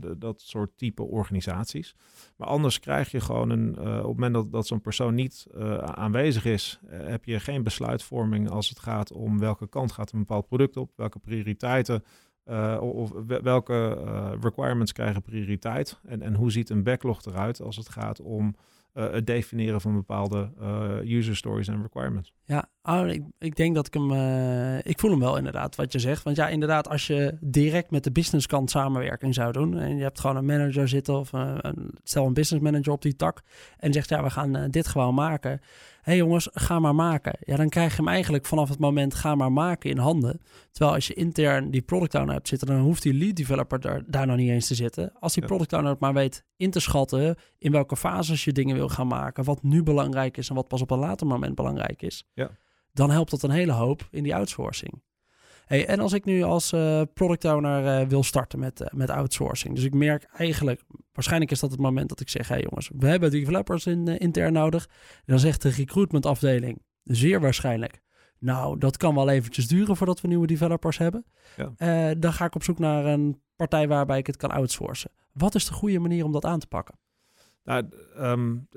de, 0.00 0.14
dat 0.18 0.40
soort 0.40 0.70
type 0.76 1.02
organisaties. 1.02 1.94
Maar 2.36 2.48
anders 2.48 2.80
krijg 2.80 3.10
je 3.10 3.20
gewoon 3.20 3.50
een, 3.50 3.76
uh, 3.78 3.96
op 3.96 3.96
het 3.96 4.06
moment 4.06 4.34
dat, 4.34 4.52
dat 4.52 4.66
zo'n 4.66 4.80
persoon 4.80 5.14
niet 5.14 5.46
uh, 5.56 5.76
aanwezig 5.78 6.44
is, 6.44 6.80
heb 6.86 7.24
je 7.24 7.40
geen 7.40 7.62
besluitvorming 7.62 8.50
als 8.50 8.68
het 8.68 8.78
gaat 8.78 9.12
om 9.12 9.38
welke 9.38 9.68
kant 9.68 9.92
gaat 9.92 10.12
een 10.12 10.18
bepaald 10.18 10.46
product 10.46 10.76
op, 10.76 10.90
welke 10.96 11.18
prioriteiten 11.18 12.04
uh, 12.50 12.78
of 12.80 13.12
welke 13.42 13.98
uh, 14.06 14.30
requirements 14.40 14.92
krijgen 14.92 15.22
prioriteit? 15.22 16.00
En, 16.06 16.22
en 16.22 16.34
hoe 16.34 16.50
ziet 16.50 16.70
een 16.70 16.82
backlog 16.82 17.24
eruit 17.24 17.60
als 17.60 17.76
het 17.76 17.88
gaat 17.88 18.20
om 18.20 18.54
uh, 18.94 19.10
het 19.10 19.26
definiëren 19.26 19.80
van 19.80 19.94
bepaalde 19.94 20.50
user 21.04 21.36
stories 21.36 21.68
en 21.68 21.82
requirements? 21.82 22.32
Ja, 22.44 22.68
oh, 22.82 23.08
ik, 23.08 23.22
ik, 23.38 23.56
denk 23.56 23.74
dat 23.74 23.86
ik 23.86 23.94
hem. 23.94 24.12
ik 24.82 25.00
voel 25.00 25.10
hem 25.10 25.20
wel 25.20 25.36
inderdaad, 25.36 25.76
wat 25.76 25.92
je 25.92 25.98
zegt. 25.98 26.22
Want 26.22 26.36
ja, 26.36 26.48
inderdaad, 26.48 26.88
als 26.88 27.06
je 27.06 27.36
direct 27.40 27.90
met 27.90 28.04
de 28.04 28.12
businesskant 28.12 28.70
samenwerking 28.70 29.34
zou 29.34 29.52
doen. 29.52 29.78
en 29.78 29.96
je 29.96 30.02
hebt 30.02 30.20
gewoon 30.20 30.36
een 30.36 30.46
manager 30.46 30.88
zitten 30.88 31.18
of 31.18 31.32
een, 31.32 31.90
stel 32.02 32.26
een 32.26 32.34
business 32.34 32.64
manager 32.64 32.92
op 32.92 33.02
die 33.02 33.16
tak. 33.16 33.42
en 33.78 33.92
zegt 33.92 34.08
ja, 34.08 34.22
we 34.22 34.30
gaan 34.30 34.70
dit 34.70 34.86
gewoon 34.86 35.14
maken 35.14 35.60
hey 36.04 36.16
jongens, 36.16 36.48
ga 36.52 36.78
maar 36.78 36.94
maken. 36.94 37.36
Ja, 37.40 37.56
dan 37.56 37.68
krijg 37.68 37.90
je 37.90 37.96
hem 37.96 38.08
eigenlijk 38.08 38.46
vanaf 38.46 38.68
het 38.68 38.78
moment 38.78 39.14
ga 39.14 39.34
maar 39.34 39.52
maken 39.52 39.90
in 39.90 39.98
handen. 39.98 40.40
Terwijl 40.70 40.94
als 40.94 41.06
je 41.06 41.14
intern 41.14 41.70
die 41.70 41.82
product 41.82 42.14
owner 42.14 42.34
hebt 42.34 42.48
zitten, 42.48 42.68
dan 42.68 42.78
hoeft 42.78 43.02
die 43.02 43.14
lead 43.14 43.36
developer 43.36 43.80
daar, 43.80 44.02
daar 44.06 44.26
nog 44.26 44.36
niet 44.36 44.50
eens 44.50 44.66
te 44.66 44.74
zitten. 44.74 45.12
Als 45.20 45.34
die 45.34 45.44
product 45.44 45.72
owner 45.72 45.90
het 45.90 46.00
maar 46.00 46.14
weet 46.14 46.44
in 46.56 46.70
te 46.70 46.80
schatten 46.80 47.36
in 47.58 47.72
welke 47.72 47.96
fases 47.96 48.44
je 48.44 48.52
dingen 48.52 48.76
wil 48.76 48.88
gaan 48.88 49.06
maken, 49.06 49.44
wat 49.44 49.62
nu 49.62 49.82
belangrijk 49.82 50.36
is 50.36 50.48
en 50.48 50.54
wat 50.54 50.68
pas 50.68 50.82
op 50.82 50.90
een 50.90 50.98
later 50.98 51.26
moment 51.26 51.54
belangrijk 51.54 52.02
is, 52.02 52.28
ja. 52.34 52.50
dan 52.92 53.10
helpt 53.10 53.30
dat 53.30 53.42
een 53.42 53.50
hele 53.50 53.72
hoop 53.72 54.08
in 54.10 54.22
die 54.22 54.34
outsourcing. 54.34 55.02
Hey, 55.66 55.86
en 55.86 56.00
als 56.00 56.12
ik 56.12 56.24
nu 56.24 56.42
als 56.42 56.72
uh, 56.72 57.02
product 57.14 57.44
owner 57.44 58.00
uh, 58.00 58.08
wil 58.08 58.22
starten 58.22 58.58
met, 58.58 58.80
uh, 58.80 58.86
met 58.90 59.10
outsourcing. 59.10 59.74
Dus 59.74 59.84
ik 59.84 59.94
merk 59.94 60.24
eigenlijk, 60.36 60.82
waarschijnlijk 61.12 61.50
is 61.50 61.60
dat 61.60 61.70
het 61.70 61.80
moment 61.80 62.08
dat 62.08 62.20
ik 62.20 62.28
zeg: 62.28 62.48
hé 62.48 62.54
hey 62.54 62.62
jongens, 62.62 62.90
we 62.98 63.06
hebben 63.06 63.30
developers 63.30 63.86
in, 63.86 64.06
intern 64.06 64.52
nodig. 64.52 64.86
En 65.16 65.22
dan 65.24 65.38
zegt 65.38 65.62
de 65.62 65.68
recruitment 65.68 66.26
afdeling, 66.26 66.82
zeer 67.02 67.40
waarschijnlijk. 67.40 68.02
Nou, 68.38 68.78
dat 68.78 68.96
kan 68.96 69.14
wel 69.14 69.28
eventjes 69.28 69.68
duren 69.68 69.96
voordat 69.96 70.20
we 70.20 70.28
nieuwe 70.28 70.46
developers 70.46 70.98
hebben. 70.98 71.24
Ja. 71.56 72.14
dan 72.14 72.32
ga 72.32 72.44
ik 72.44 72.54
op 72.54 72.62
zoek 72.62 72.78
naar 72.78 73.04
een 73.04 73.40
partij 73.56 73.88
waarbij 73.88 74.18
ik 74.18 74.26
het 74.26 74.36
kan 74.36 74.50
outsourcen. 74.50 75.10
Wat 75.32 75.54
is 75.54 75.66
de 75.66 75.72
goede 75.72 75.98
manier 75.98 76.24
om 76.24 76.32
dat 76.32 76.44
aan 76.44 76.58
te 76.58 76.66
pakken? 76.66 76.98
Nou, 77.64 77.88
um, 78.18 78.68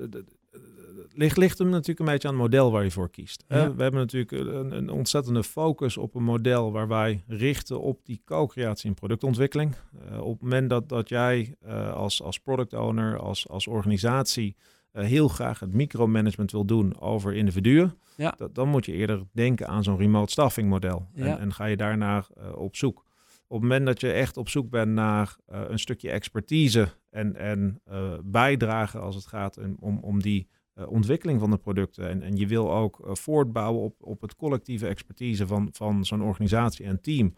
ligt, 1.12 1.36
ligt 1.36 1.58
hem 1.58 1.68
natuurlijk 1.68 1.98
een 1.98 2.04
beetje 2.04 2.28
aan 2.28 2.34
het 2.34 2.42
model 2.42 2.72
waar 2.72 2.84
je 2.84 2.90
voor 2.90 3.10
kiest. 3.10 3.44
We 3.48 3.54
hebben 3.56 3.92
natuurlijk 3.92 4.32
een, 4.32 4.72
een, 4.72 4.90
ontzettende 4.90 5.44
focus 5.44 5.96
op 5.96 6.14
een 6.14 6.22
model 6.22 6.72
waar 6.72 6.88
wij 6.88 7.22
richten 7.26 7.80
op 7.80 8.00
die 8.04 8.22
co-creatie 8.24 8.88
en 8.88 8.94
productontwikkeling. 8.94 9.74
Uh, 10.10 10.20
op 10.20 10.32
het 10.32 10.42
moment 10.42 10.70
dat, 10.70 10.88
dat 10.88 11.08
jij 11.08 11.54
uh, 11.66 11.92
als, 11.92 12.22
als 12.22 12.38
product 12.38 12.72
owner, 12.72 13.18
als, 13.18 13.48
als 13.48 13.66
organisatie 13.66 14.56
uh, 14.92 15.04
heel 15.04 15.28
graag 15.28 15.60
het 15.60 15.72
micromanagement 15.72 16.52
wil 16.52 16.64
doen 16.64 17.00
over 17.00 17.34
individuen, 17.34 17.94
ja. 18.16 18.34
dat, 18.36 18.54
dan 18.54 18.68
moet 18.68 18.86
je 18.86 18.92
eerder 18.92 19.22
denken 19.32 19.68
aan 19.68 19.82
zo'n 19.82 19.98
remote 19.98 20.32
staffing 20.32 20.68
model. 20.68 21.08
Ja. 21.14 21.26
En, 21.26 21.38
en, 21.38 21.52
ga 21.52 21.64
je 21.64 21.76
daarnaar 21.76 22.26
op 22.54 22.76
zoek. 22.76 23.06
Op 23.50 23.60
het 23.60 23.68
moment 23.68 23.86
dat 23.86 24.00
je 24.00 24.12
echt 24.12 24.36
op 24.36 24.48
zoek 24.48 24.70
bent 24.70 24.92
naar 24.92 25.36
een 25.46 25.78
stukje 25.78 26.10
expertise 26.10 26.88
en, 27.10 27.36
en 27.36 27.80
bijdragen 28.24 29.00
als 29.00 29.14
het 29.14 29.26
gaat 29.26 29.58
om, 29.80 29.98
om 29.98 30.22
die 30.22 30.48
uh, 30.78 30.90
ontwikkeling 30.90 31.40
van 31.40 31.50
de 31.50 31.56
producten. 31.56 32.08
En, 32.08 32.22
en 32.22 32.36
je 32.36 32.46
wil 32.46 32.72
ook 32.74 32.98
uh, 33.04 33.14
voortbouwen 33.14 33.82
op, 33.82 33.94
op 34.00 34.20
het 34.20 34.36
collectieve 34.36 34.86
expertise 34.86 35.46
van, 35.46 35.68
van 35.72 36.04
zo'n 36.04 36.22
organisatie 36.22 36.84
en 36.84 37.00
team. 37.00 37.34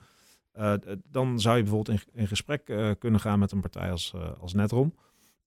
Uh, 0.58 0.74
dan 1.10 1.40
zou 1.40 1.56
je 1.56 1.62
bijvoorbeeld 1.62 1.98
in, 1.98 2.20
in 2.20 2.26
gesprek 2.26 2.64
kunnen 2.98 3.20
gaan 3.20 3.38
met 3.38 3.52
een 3.52 3.60
partij 3.60 3.90
als, 3.90 4.14
als 4.40 4.54
Netrom. 4.54 4.94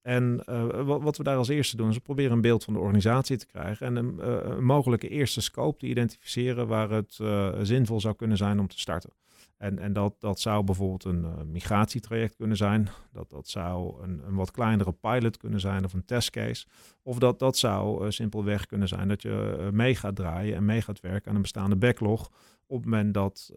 En 0.02 0.44
wat, 0.86 1.02
wat, 1.02 1.18
we 1.18 1.24
daar 1.24 1.38
als 1.38 1.48
eerste 1.48 1.78
doen, 1.78 1.90
is 1.90 1.96
we 1.96 2.02
proberen 2.02 2.32
een 2.32 2.42
beeld 2.42 2.64
van 2.64 2.74
de 2.74 2.80
organisatie 2.80 3.38
te 3.38 3.46
krijgen 3.46 3.88
en 3.88 3.96
een, 3.96 4.30
een 4.52 4.64
mogelijke 4.66 5.10
eerste 5.10 5.42
scope 5.42 5.78
te 5.78 5.88
identificeren 5.88 6.68
waar 6.68 6.90
het 6.90 7.20
zinvol 7.62 8.00
zou 8.00 8.16
kunnen 8.16 8.38
zijn 8.38 8.60
om 8.60 8.68
te 8.68 8.80
starten. 8.80 9.10
En, 9.58 9.80
en 9.80 9.94
dat, 9.94 10.16
dat 10.20 10.40
zou 10.40 10.64
bijvoorbeeld 10.64 11.04
een 11.04 11.24
uh, 11.24 11.42
migratietraject 11.46 12.36
kunnen 12.36 12.58
zijn. 12.58 12.90
Dat, 13.12 13.30
dat 13.30 13.48
zou 13.48 14.04
een, 14.04 14.22
een 14.26 14.36
wat 14.36 14.52
kleinere 14.52 14.92
pilot 14.92 15.38
kunnen 15.38 15.60
zijn 15.60 15.84
of 15.84 15.94
een 15.94 16.06
testcase. 16.06 16.68
Of 17.02 17.18
dat, 17.20 17.40
dat 17.40 17.58
zou 17.58 18.06
uh, 18.06 18.10
simpelweg 18.10 18.66
kunnen 18.66 18.88
zijn 18.88 19.08
dat 19.08 19.22
je 19.22 19.58
uh, 19.60 19.70
mee 19.70 19.96
gaat 19.96 20.16
draaien 20.16 20.56
en 20.56 20.66
mee 20.66 20.82
gaat 20.82 21.00
werken 21.00 21.30
aan 21.30 21.36
een 21.36 21.42
bestaande 21.42 21.76
backlog. 21.76 22.30
Op 22.68 22.78
het 22.78 22.86
moment 22.86 23.14
dat, 23.14 23.54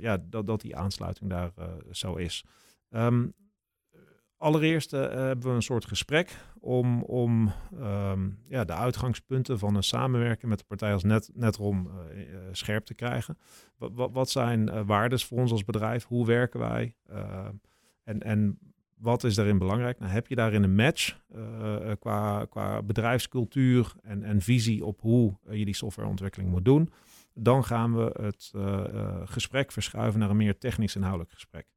ja, 0.00 0.18
dat, 0.30 0.46
dat 0.46 0.60
die 0.60 0.76
aansluiting 0.76 1.30
daar 1.30 1.52
zo 1.90 2.14
is. 2.14 2.44
Um, 2.90 3.34
Allereerst 4.44 4.92
uh, 4.92 5.00
hebben 5.00 5.48
we 5.48 5.54
een 5.54 5.62
soort 5.62 5.84
gesprek 5.84 6.36
om, 6.60 7.02
om 7.02 7.52
um, 7.80 8.38
ja, 8.48 8.64
de 8.64 8.72
uitgangspunten 8.72 9.58
van 9.58 9.74
een 9.74 9.82
samenwerking 9.82 10.50
met 10.50 10.58
de 10.58 10.64
partij 10.64 10.92
als 10.92 11.02
Net, 11.02 11.30
Netrom 11.34 11.86
uh, 11.86 12.18
uh, 12.18 12.38
scherp 12.52 12.84
te 12.84 12.94
krijgen. 12.94 13.38
Wat, 13.76 14.10
wat 14.12 14.30
zijn 14.30 14.86
waardes 14.86 15.24
voor 15.24 15.38
ons 15.38 15.50
als 15.50 15.64
bedrijf? 15.64 16.04
Hoe 16.04 16.26
werken 16.26 16.60
wij? 16.60 16.96
en, 18.04 18.20
en 18.20 18.58
wat 18.94 19.24
is 19.24 19.34
daarin 19.34 19.58
belangrijk? 19.58 19.98
Nou, 19.98 20.12
heb 20.12 20.26
je 20.26 20.34
daarin 20.34 20.62
een 20.62 20.74
match 20.74 21.18
qua, 21.98 22.44
qua 22.44 22.82
bedrijfscultuur 22.82 23.92
en, 24.02 24.22
en 24.22 24.40
visie 24.40 24.84
op 24.84 25.00
hoe 25.00 25.38
je 25.50 25.64
die 25.64 25.74
softwareontwikkeling 25.74 26.50
moet 26.50 26.64
doen? 26.64 26.92
Dan 27.34 27.64
gaan 27.64 27.96
we 27.96 28.20
het 28.22 28.52
gesprek 29.24 29.72
verschuiven 29.72 30.20
naar 30.20 30.30
een 30.30 30.36
meer 30.36 30.58
technisch 30.58 30.96
inhoudelijk 30.96 31.32
gesprek. 31.32 31.73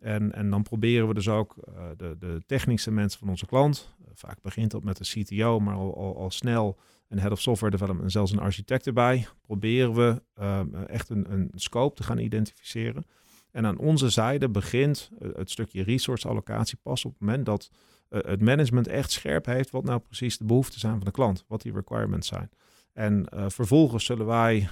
En, 0.00 0.32
en 0.32 0.50
dan 0.50 0.62
proberen 0.62 1.08
we 1.08 1.14
dus 1.14 1.28
ook 1.28 1.56
uh, 1.68 1.74
de, 1.96 2.16
de 2.18 2.42
technische 2.46 2.90
mensen 2.90 3.18
van 3.18 3.28
onze 3.28 3.46
klant, 3.46 3.94
uh, 4.00 4.06
vaak 4.14 4.42
begint 4.42 4.70
dat 4.70 4.84
met 4.84 4.96
de 4.96 5.04
CTO, 5.04 5.60
maar 5.60 5.74
al, 5.74 6.16
al, 6.16 6.30
snel 6.30 6.78
een 7.08 7.18
head 7.18 7.32
of 7.32 7.40
software 7.40 7.72
development 7.72 8.04
en 8.04 8.10
zelfs 8.10 8.32
een 8.32 8.38
architect 8.38 8.86
erbij, 8.86 9.26
proberen 9.40 9.94
we 9.94 10.22
uh, 10.40 10.60
echt 10.86 11.08
een, 11.08 11.32
een 11.32 11.50
scope 11.54 11.94
te 11.94 12.02
gaan 12.02 12.18
identificeren. 12.18 13.06
En 13.50 13.66
aan 13.66 13.78
onze 13.78 14.10
zijde 14.10 14.48
begint 14.48 15.10
het 15.32 15.50
stukje 15.50 15.82
resource 15.82 16.28
allocatie 16.28 16.78
pas 16.82 17.04
op 17.04 17.12
het 17.12 17.20
moment 17.20 17.46
dat 17.46 17.70
het 18.08 18.40
management 18.40 18.88
echt 18.88 19.10
scherp 19.10 19.46
heeft 19.46 19.70
wat 19.70 19.84
nou 19.84 20.00
precies 20.00 20.38
de 20.38 20.44
behoeften 20.44 20.80
zijn 20.80 20.96
van 20.96 21.04
de 21.04 21.10
klant, 21.10 21.44
wat 21.48 21.62
die 21.62 21.72
requirements 21.72 22.28
zijn. 22.28 22.50
En 22.92 23.26
vervolgens 23.46 24.04
zullen 24.04 24.26
wij 24.26 24.68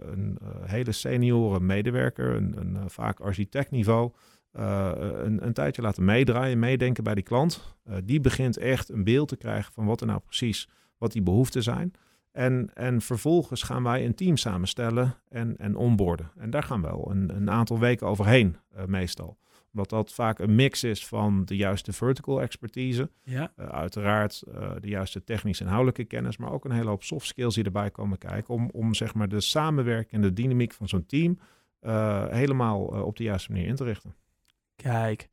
een 0.00 0.38
hele 0.64 0.92
senioren 0.92 1.66
medewerker, 1.66 2.34
een, 2.34 2.56
een 2.56 2.90
vaak 2.90 3.20
architectniveau, 3.20 4.12
uh, 4.52 4.90
een, 4.96 5.46
een, 5.46 5.52
tijdje 5.52 5.82
laten 5.82 6.04
meedraaien, 6.04 6.58
meedenken 6.58 7.04
bij 7.04 7.14
die 7.14 7.24
klant. 7.24 7.76
Uh, 7.88 7.96
die 8.04 8.20
begint 8.20 8.56
echt 8.56 8.88
een 8.88 9.04
beeld 9.04 9.28
te 9.28 9.36
krijgen 9.36 9.72
van 9.72 9.86
wat 9.86 10.00
er 10.00 10.06
nou 10.06 10.20
precies, 10.20 10.68
wat 10.98 11.12
die 11.12 11.22
behoeften 11.22 11.62
zijn. 11.62 11.92
En, 12.32 12.70
en 12.74 13.00
vervolgens 13.00 13.62
gaan 13.62 13.82
wij 13.82 14.04
een 14.04 14.14
team 14.14 14.36
samenstellen 14.36 15.14
en, 15.28 15.56
en 15.56 15.76
onboarden. 15.76 16.30
En 16.36 16.50
daar 16.50 16.62
gaan 16.62 16.80
we 16.80 16.86
wel 16.86 17.10
een, 17.10 17.36
een 17.36 17.50
aantal 17.50 17.78
weken 17.78 18.06
overheen 18.06 18.56
uh, 18.76 18.84
meestal. 18.84 19.38
Omdat 19.72 19.90
dat 19.90 20.12
vaak 20.12 20.38
een 20.38 20.54
mix 20.54 20.84
is 20.84 21.06
van 21.06 21.44
de 21.44 21.56
juiste 21.56 21.92
vertical 21.92 22.40
expertise. 22.40 23.10
Ja. 23.22 23.52
Uiteraard 23.56 24.42
de 24.80 24.88
juiste 24.88 25.24
technisch-inhoudelijke 25.24 26.04
kennis, 26.04 26.36
maar 26.36 26.52
ook 26.52 26.64
een 26.64 26.70
hele 26.70 26.88
hoop 26.88 27.02
soft 27.02 27.26
skills 27.26 27.54
die 27.54 27.64
erbij 27.64 27.90
komen 27.90 28.18
kijken. 28.18 28.54
Om, 28.54 28.70
om 28.72 28.94
zeg 28.94 29.14
maar 29.14 29.28
de 29.28 29.40
samenwerking 29.40 30.12
en 30.12 30.20
de 30.20 30.32
dynamiek 30.32 30.72
van 30.72 30.88
zo'n 30.88 31.06
team 31.06 31.38
helemaal 32.30 32.80
op 32.84 33.16
de 33.16 33.24
juiste 33.24 33.52
manier 33.52 33.66
in 33.66 33.76
te 33.76 33.84
richten. 33.84 34.14
Kijk, 34.82 35.28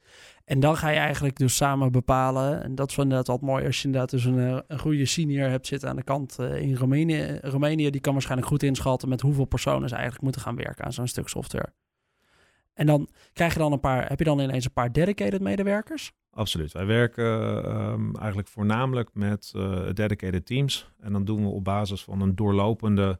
en 0.45 0.59
dan 0.59 0.77
ga 0.77 0.89
je 0.89 0.97
eigenlijk 0.97 1.37
dus 1.37 1.55
samen 1.55 1.91
bepalen. 1.91 2.63
En 2.63 2.75
dat 2.75 2.89
is 2.89 2.97
inderdaad 2.97 3.27
wat 3.27 3.41
mooi 3.41 3.65
als 3.65 3.77
je 3.77 3.85
inderdaad 3.85 4.09
dus 4.09 4.25
een, 4.25 4.63
een 4.67 4.79
goede 4.79 5.05
senior 5.05 5.49
hebt 5.49 5.67
zitten 5.67 5.89
aan 5.89 5.95
de 5.95 6.03
kant 6.03 6.39
in 6.39 6.75
Roemenië. 6.75 7.39
Roemenië 7.41 7.89
die 7.89 8.01
kan 8.01 8.13
waarschijnlijk 8.13 8.49
goed 8.49 8.63
inschatten 8.63 9.09
met 9.09 9.21
hoeveel 9.21 9.45
personen 9.45 9.89
ze 9.89 9.93
eigenlijk 9.93 10.23
moeten 10.23 10.41
gaan 10.41 10.55
werken 10.55 10.85
aan 10.85 10.93
zo'n 10.93 11.07
stuk 11.07 11.27
software. 11.27 11.73
En 12.73 12.85
dan 12.85 13.09
krijg 13.33 13.53
je 13.53 13.59
dan 13.59 13.71
een 13.71 13.79
paar, 13.79 14.07
heb 14.07 14.19
je 14.19 14.25
dan 14.25 14.39
ineens 14.39 14.65
een 14.65 14.73
paar 14.73 14.91
dedicated 14.91 15.41
medewerkers? 15.41 16.11
Absoluut. 16.31 16.71
Wij 16.71 16.85
werken 16.85 17.25
um, 17.75 18.15
eigenlijk 18.15 18.47
voornamelijk 18.47 19.09
met 19.13 19.51
uh, 19.55 19.89
dedicated 19.93 20.45
teams. 20.45 20.91
En 20.99 21.11
dan 21.11 21.25
doen 21.25 21.43
we 21.43 21.49
op 21.49 21.63
basis 21.63 22.03
van 22.03 22.21
een 22.21 22.35
doorlopende 22.35 23.19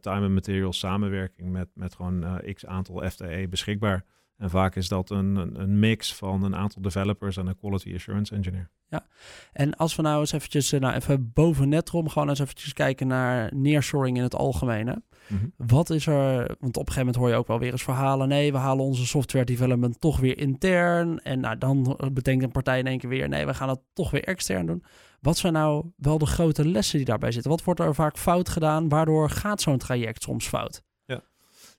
time 0.00 0.24
and 0.24 0.34
material 0.34 0.72
samenwerking 0.72 1.50
met, 1.50 1.68
met 1.74 1.94
gewoon 1.94 2.40
x 2.52 2.66
aantal 2.66 3.10
FTE 3.10 3.46
beschikbaar. 3.50 4.04
En 4.38 4.50
vaak 4.50 4.76
is 4.76 4.88
dat 4.88 5.10
een, 5.10 5.60
een, 5.60 5.78
mix 5.78 6.14
van 6.14 6.42
een 6.42 6.56
aantal 6.56 6.82
developers 6.82 7.36
en 7.36 7.46
een 7.46 7.56
quality 7.56 7.94
assurance 7.94 8.34
engineer. 8.34 8.70
Ja, 8.88 9.06
en 9.52 9.76
als 9.76 9.96
we 9.96 10.02
nou 10.02 10.20
eens 10.20 10.32
eventjes, 10.32 10.70
nou 10.70 10.94
even 10.94 11.32
boven 11.32 11.68
Netrom 11.68 12.08
gewoon 12.08 12.28
eens 12.28 12.38
eventjes 12.38 12.72
kijken 12.72 13.06
naar 13.06 13.54
nearshoring 13.54 14.16
in 14.16 14.22
het 14.22 14.34
algemeen. 14.34 14.86
Hè? 14.86 14.92
Mm 14.92 15.38
-hmm. 15.38 15.52
Wat 15.56 15.90
is 15.90 16.06
er, 16.06 16.36
want 16.60 16.76
op 16.76 16.86
een 16.86 16.92
gegeven 16.92 16.98
moment 16.98 17.16
hoor 17.16 17.28
je 17.28 17.34
ook 17.34 17.46
wel 17.46 17.58
weer 17.58 17.72
eens 17.72 17.82
verhalen. 17.82 18.28
Nee, 18.28 18.52
we 18.52 18.58
halen 18.58 18.84
onze 18.84 19.06
software 19.06 19.44
development 19.44 20.00
toch 20.00 20.20
weer 20.20 20.38
intern. 20.38 21.18
En 21.22 21.40
nou, 21.40 21.58
dan 21.58 21.98
bedenkt 22.12 22.44
een 22.44 22.50
partij 22.50 22.78
in 22.78 22.86
één 22.86 22.98
keer 22.98 23.08
weer, 23.08 23.28
nee, 23.28 23.46
we 23.46 23.54
gaan 23.54 23.68
het 23.68 23.80
toch 23.92 24.10
weer 24.10 24.24
extern 24.24 24.66
doen. 24.66 24.84
Wat 25.20 25.36
zijn 25.36 25.52
nou 25.52 25.90
wel 25.96 26.18
de 26.18 26.26
grote 26.26 26.68
lessen 26.68 26.96
die 26.96 27.06
daarbij 27.06 27.32
zitten? 27.32 27.50
Wat 27.50 27.64
wordt 27.64 27.80
er 27.80 27.94
vaak 27.94 28.18
fout 28.18 28.48
gedaan? 28.48 28.88
Waardoor 28.88 29.30
gaat 29.30 29.60
zo'n 29.60 29.78
traject 29.78 30.22
soms 30.22 30.46
fout? 30.48 30.82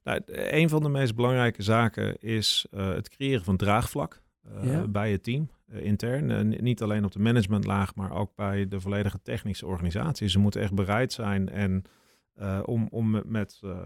Nou, 0.04 0.22
een 0.26 0.70
van 0.70 0.84
de 0.84 0.90
meest 0.90 1.16
belangrijke 1.16 1.64
zaken 1.64 2.18
is 2.20 2.66
uh, 2.72 2.90
het 2.90 3.10
creëren 3.10 3.44
van 3.44 3.58
draagvlak 3.58 4.22
uh, 4.48 4.72
ja. 4.72 4.88
bij 4.88 5.12
het 5.12 5.24
team. 5.24 5.50
Uh, 5.68 5.84
intern, 5.84 6.48
niet 6.64 6.82
alleen 6.82 7.06
op 7.06 7.12
de 7.12 7.20
managementlaag, 7.20 7.96
maar 7.96 8.12
ook 8.12 8.36
bij 8.36 8.68
de 8.68 8.80
volledige 8.80 9.22
technische 9.22 9.66
organisatie. 9.66 10.28
Ze 10.28 10.40
moeten 10.40 10.62
echt 10.62 10.74
bereid 10.74 11.14
zijn 11.14 11.50
en 11.50 11.84
uh, 12.42 12.60
om, 12.66 12.88
om 12.92 13.22
met 13.26 13.60
uh, 13.64 13.78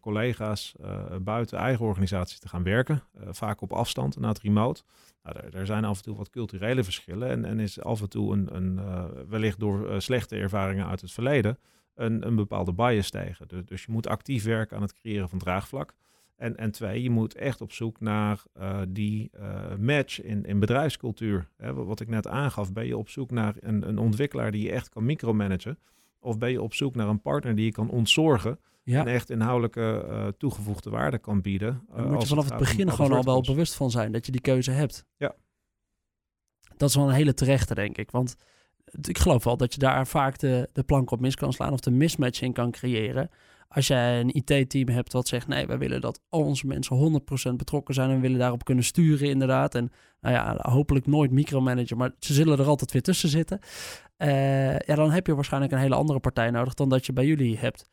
collega's 0.00 0.74
uh, 0.80 1.02
buiten 1.20 1.58
eigen 1.58 1.86
organisatie 1.86 2.38
te 2.38 2.48
gaan 2.48 2.62
werken. 2.62 3.02
vaak 3.28 3.60
op 3.60 3.72
afstand, 3.72 4.18
na 4.18 4.28
het 4.28 4.40
remote. 4.40 4.82
Nou, 5.22 5.36
er, 5.36 5.54
er, 5.54 5.66
zijn 5.66 5.84
af 5.84 5.96
en 5.96 6.02
toe 6.02 6.16
wat 6.16 6.30
culturele 6.30 6.84
verschillen. 6.84 7.28
En, 7.28 7.44
en 7.44 7.60
is 7.60 7.80
af 7.80 8.00
en 8.00 8.08
toe 8.08 8.32
een, 8.32 8.54
een 8.56 8.80
wellicht 9.28 9.60
door 9.60 10.02
slechte 10.02 10.36
ervaringen 10.36 10.86
uit 10.86 11.00
het 11.00 11.12
verleden 11.12 11.58
een, 11.98 12.26
een 12.26 12.36
bepaalde 12.36 12.72
bias 12.72 13.10
tegen. 13.10 13.48
Dus, 13.48 13.64
dus, 13.64 13.84
je 13.84 13.92
moet 13.92 14.06
actief 14.06 14.44
werken 14.44 14.76
aan 14.76 14.82
het 14.82 14.94
creëren 14.94 15.28
van 15.28 15.38
draagvlak. 15.38 15.94
En, 16.36 16.56
en 16.56 16.70
twee, 16.70 17.02
je 17.02 17.10
moet 17.10 17.34
echt 17.34 17.60
op 17.60 17.72
zoek 17.72 18.00
naar 18.00 18.42
die 18.88 19.30
match 19.78 20.22
in, 20.22 20.44
in 20.44 20.58
bedrijfscultuur. 20.58 21.48
Hè, 21.56 21.74
wat 21.74 22.00
ik 22.00 22.08
net 22.08 22.26
aangaf, 22.26 22.72
ben 22.72 22.86
je 22.86 22.96
op 22.96 23.08
zoek 23.08 23.30
naar 23.30 23.54
een, 23.60 23.88
een 23.88 23.98
ontwikkelaar 23.98 24.50
die 24.50 24.62
je 24.62 24.72
echt 24.72 24.88
kan 24.88 25.04
micromanagen. 25.04 25.78
Of 26.20 26.38
ben 26.38 26.50
je 26.50 26.62
op 26.62 26.74
zoek 26.74 26.94
naar 26.94 27.08
een 27.08 27.20
partner 27.20 27.54
die 27.54 27.64
je 27.64 27.72
kan 27.72 27.90
ontzorgen 27.90 28.58
ja. 28.82 29.00
en 29.00 29.06
echt 29.06 29.30
inhoudelijke 29.30 30.06
uh, 30.08 30.26
toegevoegde 30.26 30.90
waarde 30.90 31.18
kan 31.18 31.40
bieden? 31.40 31.86
Daar 31.94 32.06
moet 32.06 32.22
je 32.22 32.28
vanaf 32.28 32.44
het, 32.44 32.52
het 32.52 32.62
begin 32.62 32.90
gewoon 32.90 33.12
al 33.12 33.24
wel 33.24 33.42
bewust 33.42 33.74
van 33.74 33.90
zijn 33.90 34.12
dat 34.12 34.26
je 34.26 34.32
die 34.32 34.40
keuze 34.40 34.70
hebt. 34.70 35.04
Ja. 35.16 35.34
Dat 36.76 36.88
is 36.88 36.94
wel 36.94 37.08
een 37.08 37.14
hele 37.14 37.34
terechte, 37.34 37.74
denk 37.74 37.96
ik. 37.96 38.10
Want 38.10 38.36
ik 39.00 39.18
geloof 39.18 39.44
wel 39.44 39.56
dat 39.56 39.72
je 39.72 39.78
daar 39.78 40.06
vaak 40.06 40.38
de, 40.38 40.68
de 40.72 40.82
plank 40.82 41.10
op 41.10 41.20
mis 41.20 41.34
kan 41.34 41.52
slaan 41.52 41.72
of 41.72 41.80
de 41.80 41.90
mismatch 41.90 42.40
in 42.40 42.52
kan 42.52 42.70
creëren. 42.70 43.30
Als 43.68 43.86
jij 43.86 44.20
een 44.20 44.34
IT-team 44.34 44.88
hebt 44.88 45.12
wat 45.12 45.28
zegt, 45.28 45.48
nee, 45.48 45.66
wij 45.66 45.78
willen 45.78 46.00
dat 46.00 46.20
al 46.28 46.42
onze 46.42 46.66
mensen 46.66 47.22
100% 47.52 47.54
betrokken 47.56 47.94
zijn 47.94 48.10
en 48.10 48.20
willen 48.20 48.38
daarop 48.38 48.64
kunnen 48.64 48.84
sturen 48.84 49.28
inderdaad. 49.28 49.74
En 49.74 49.92
nou 50.20 50.34
ja, 50.34 50.58
hopelijk 50.60 51.06
nooit 51.06 51.30
micromanager, 51.30 51.96
maar 51.96 52.10
ze 52.18 52.34
zullen 52.34 52.58
er 52.58 52.66
altijd 52.66 52.92
weer 52.92 53.02
tussen 53.02 53.28
zitten. 53.28 53.58
Uh, 54.18 54.78
ja, 54.78 54.94
dan 54.94 55.10
heb 55.10 55.26
je 55.26 55.34
waarschijnlijk 55.34 55.72
een 55.72 55.78
hele 55.78 55.94
andere 55.94 56.20
partij 56.20 56.50
nodig 56.50 56.74
dan 56.74 56.88
dat 56.88 57.06
je 57.06 57.12
bij 57.12 57.26
jullie 57.26 57.58
hebt. 57.58 57.90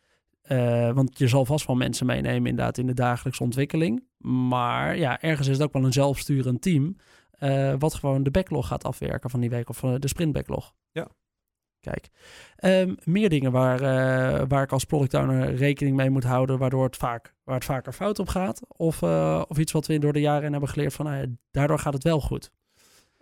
Uh, 0.47 0.91
want 0.91 1.17
je 1.17 1.27
zal 1.27 1.45
vast 1.45 1.67
wel 1.67 1.75
mensen 1.75 2.05
meenemen 2.05 2.49
inderdaad 2.49 2.77
in 2.77 2.88
de 2.88 2.93
dagelijkse 2.93 3.43
ontwikkeling. 3.43 4.03
Maar 4.17 4.97
ja, 4.97 5.21
ergens 5.21 5.47
is 5.47 5.58
het 5.58 5.65
ook 5.65 5.73
wel 5.73 5.86
een 5.86 5.93
zelfsturend 5.93 6.62
team. 6.62 6.95
Uh, 7.39 7.74
wat 7.80 7.93
gewoon 7.93 8.24
de 8.24 8.32
backlog 8.32 8.67
gaat 8.67 8.84
afwerken 8.84 9.30
van 9.30 9.39
die 9.39 9.50
week 9.50 9.69
of 9.69 9.80
de 9.80 10.08
sprint 10.08 10.34
backlog. 10.34 10.74
Ja. 10.91 11.08
Kijk, 11.80 12.10
um, 12.63 12.95
meer 13.04 13.30
dingen 13.30 13.52
waar, 13.52 13.82
uh, 13.82 14.43
waar 14.48 14.63
ik 14.63 14.71
als 14.71 14.84
product 14.84 15.13
owner 15.13 15.56
rekening 15.56 15.95
mee 15.95 16.10
moet 16.10 16.24
houden, 16.24 16.58
waardoor 16.58 16.84
het 16.84 16.98
vaak, 16.98 17.36
waar 17.43 17.56
het 17.56 17.65
vaker 17.65 17.93
fout 17.93 18.19
op 18.19 18.28
gaat. 18.28 18.62
Of, 18.67 19.02
uh, 19.02 19.43
of 19.48 19.58
iets 19.58 19.71
wat 19.71 19.88
we 19.88 20.00
door 20.00 20.13
de 20.13 20.19
jaren 20.19 20.52
hebben 20.52 20.69
geleerd 20.69 20.93
van, 20.93 21.06
nou 21.06 21.38
daardoor 21.52 21.80
gaat 21.80 21.93
het 21.93 22.04
wel 22.04 22.21
goed. 22.21 22.52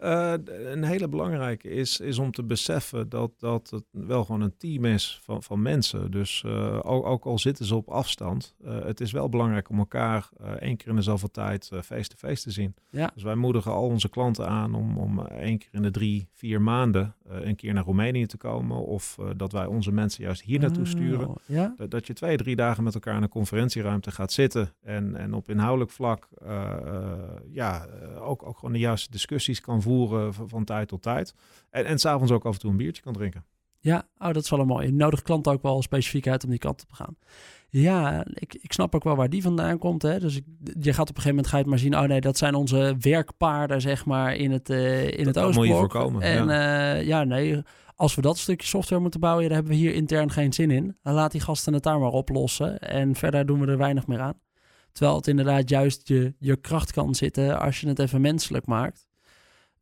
Uh, 0.04 0.34
een 0.46 0.84
hele 0.84 1.08
belangrijke 1.08 1.70
is, 1.70 2.00
is 2.00 2.18
om 2.18 2.32
te 2.32 2.44
beseffen 2.44 3.10
dat, 3.10 3.32
dat 3.38 3.70
het 3.70 3.84
wel 3.92 4.26
gewoon 4.26 4.42
een 4.42 4.58
team 4.58 4.86
is 4.86 5.20
van, 5.24 5.44
van 5.44 5.62
mensen. 5.62 6.12
Dus 6.12 6.44
uh, 6.46 6.80
ook, 6.82 7.06
ook, 7.06 7.26
al 7.26 7.40
zitten 7.40 7.66
ze 7.66 7.76
op 7.76 7.90
afstand, 7.90 8.56
uh, 8.66 8.84
het 8.84 9.02
is 9.02 9.12
wel 9.12 9.30
belangrijk 9.30 9.70
om 9.70 9.78
elkaar 9.78 10.30
één 10.60 10.78
keer 10.78 10.88
in 10.88 10.96
de 10.96 11.02
zoveel 11.02 11.32
tijd 11.32 11.66
face-to-face 11.66 12.16
-face 12.16 12.44
te 12.44 12.52
zien. 12.52 12.76
Ja. 12.90 13.12
Dus 13.14 13.24
wij 13.24 13.36
moedigen 13.36 13.72
al 13.72 13.86
onze 13.86 14.10
klanten 14.10 14.48
aan 14.48 14.76
om, 14.76 14.98
om 14.98 15.26
één 15.26 15.58
keer 15.58 15.70
in 15.72 15.82
de 15.82 15.92
drie, 15.92 16.28
vier 16.32 16.62
maanden 16.62 17.16
een 17.28 17.56
keer 17.56 17.74
naar 17.74 17.84
Roemenië 17.84 18.26
te 18.26 18.38
komen. 18.38 18.78
Of 18.78 19.18
dat 19.36 19.52
wij 19.52 19.66
onze 19.66 19.92
mensen 19.92 20.24
juist 20.24 20.42
hier 20.42 20.60
naartoe 20.60 20.86
sturen. 20.86 21.28
Oh, 21.28 21.36
ja? 21.46 21.74
dat, 21.78 21.92
dat, 21.92 22.08
je 22.08 22.14
twee, 22.14 22.38
drie 22.38 22.56
dagen 22.56 22.84
met 22.84 22.94
elkaar 22.94 23.16
in 23.16 23.24
een 23.24 23.30
conferentieruimte 23.30 24.12
gaat 24.12 24.32
zitten. 24.32 24.74
En, 24.82 25.16
en 25.16 25.34
op 25.34 25.50
inhoudelijk 25.50 25.92
vlak 25.92 26.28
ja, 27.52 27.88
ook, 28.20 28.44
ook 28.46 28.58
gewoon 28.58 28.74
de 28.74 28.80
juiste 28.80 29.12
discussies 29.12 29.62
kan 29.62 29.82
voeren 29.82 30.34
van, 30.34 30.50
van 30.50 30.64
tijd 30.64 30.88
tot 30.88 31.02
tijd. 31.02 31.36
En, 31.70 31.86
en 31.86 32.00
s'avonds 32.00 32.32
ook 32.32 32.46
af 32.46 32.54
en 32.54 32.60
toe 32.60 32.72
een 32.72 32.78
biertje 32.78 33.02
kan 33.02 33.14
drinken. 33.14 33.46
Ja, 33.80 34.08
oh, 34.18 34.34
dat 34.34 34.44
is 34.44 34.50
wel 34.50 34.60
een 34.60 34.68
mooi. 34.68 34.86
Je 34.86 34.94
nodigt 34.94 35.24
klanten 35.24 35.52
ook 35.52 35.62
wel 35.62 35.82
specifiek 35.82 36.28
uit 36.28 36.44
om 36.44 36.50
die 36.50 36.60
kant 36.60 36.82
op 36.82 36.90
te 36.90 36.96
gaan. 36.96 37.16
Ja, 37.76 38.26
ik, 38.34 38.54
ik 38.54 38.74
snap 38.74 38.96
ook 38.96 39.04
wel 39.04 39.16
waar 39.16 39.30
die 39.30 39.42
vandaan 39.42 39.78
komt. 39.78 40.02
Hè? 40.02 40.20
Dus 40.20 40.36
ik, 40.36 40.44
je 40.80 40.94
gaat 40.94 41.10
op 41.10 41.16
een 41.16 41.22
gegeven 41.22 41.30
moment 41.30 41.48
ga 41.48 41.58
je 41.58 41.62
het 41.62 41.72
maar 41.72 41.80
zien. 41.80 41.98
Oh 41.98 42.04
nee, 42.04 42.22
dat 42.22 42.38
zijn 42.38 42.56
onze 42.56 42.96
werkpaarden, 43.00 43.82
zeg 43.82 44.06
maar, 44.06 44.36
in 44.36 44.52
het, 44.52 44.70
uh, 44.70 45.12
in 45.12 45.28
het 45.28 45.38
Oostblok. 45.38 45.56
moet 45.56 45.68
je 45.68 45.80
voorkomen. 45.80 46.22
En 46.22 46.48
ja. 46.48 46.96
Uh, 46.96 47.06
ja, 47.06 47.24
nee, 47.24 47.62
als 47.96 48.16
we 48.16 48.22
dat 48.22 48.38
stukje 48.38 48.68
software 48.68 49.02
moeten 49.02 49.20
bouwen, 49.20 49.44
ja, 49.44 49.50
daar 49.50 49.58
hebben 49.58 49.76
we 49.76 49.84
hier 49.84 49.94
intern 49.94 50.32
geen 50.32 50.54
zin 50.54 50.72
in. 50.72 50.98
Dan 51.04 51.14
laat 51.14 51.32
die 51.32 51.42
gasten 51.42 51.74
het 51.74 51.84
daar 51.84 52.00
maar 52.00 52.12
oplossen. 52.12 52.80
En 52.80 53.16
verder 53.16 53.46
doen 53.46 53.60
we 53.60 53.68
er 53.68 53.78
weinig 53.78 54.08
meer 54.08 54.20
aan. 54.20 54.40
Terwijl 54.92 55.18
het 55.18 55.28
inderdaad 55.28 55.70
juist 55.70 56.08
je, 56.08 56.34
je 56.40 56.56
kracht 56.56 56.92
kan 56.92 57.16
zitten 57.16 57.60
als 57.60 57.82
je 57.82 57.88
het 57.88 58.00
even 58.00 58.22
menselijk 58.22 58.66
maakt 58.66 59.08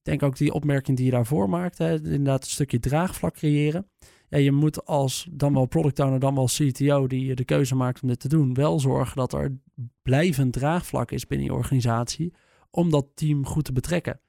denk 0.01 0.23
ook 0.23 0.37
die 0.37 0.53
opmerking 0.53 0.97
die 0.97 1.05
je 1.05 1.11
daarvoor 1.11 1.49
maakt, 1.49 1.77
hè, 1.77 1.93
inderdaad 1.93 2.43
een 2.43 2.49
stukje 2.49 2.79
draagvlak 2.79 3.33
creëren. 3.33 3.87
Ja, 4.31 4.37
je 4.37 4.51
moet 4.51 4.85
als 4.85 5.27
dan 5.31 5.53
wel 5.53 5.65
product 5.65 5.99
owner, 5.99 6.19
dan 6.19 6.35
wel 6.35 6.45
CTO 6.45 7.07
die 7.07 7.35
de 7.35 7.45
keuze 7.45 7.75
maakt 7.75 8.01
om 8.01 8.07
dit 8.07 8.19
te 8.19 8.27
doen, 8.27 8.53
wel 8.53 8.79
zorgen 8.79 9.15
dat 9.15 9.33
er 9.33 9.57
blijvend 10.01 10.53
draagvlak 10.53 11.11
is 11.11 11.27
binnen 11.27 11.47
je 11.47 11.53
organisatie 11.53 12.33
om 12.69 12.89
dat 12.89 13.07
team 13.15 13.45
goed 13.45 13.65
te 13.65 13.73
betrekken. 13.73 14.19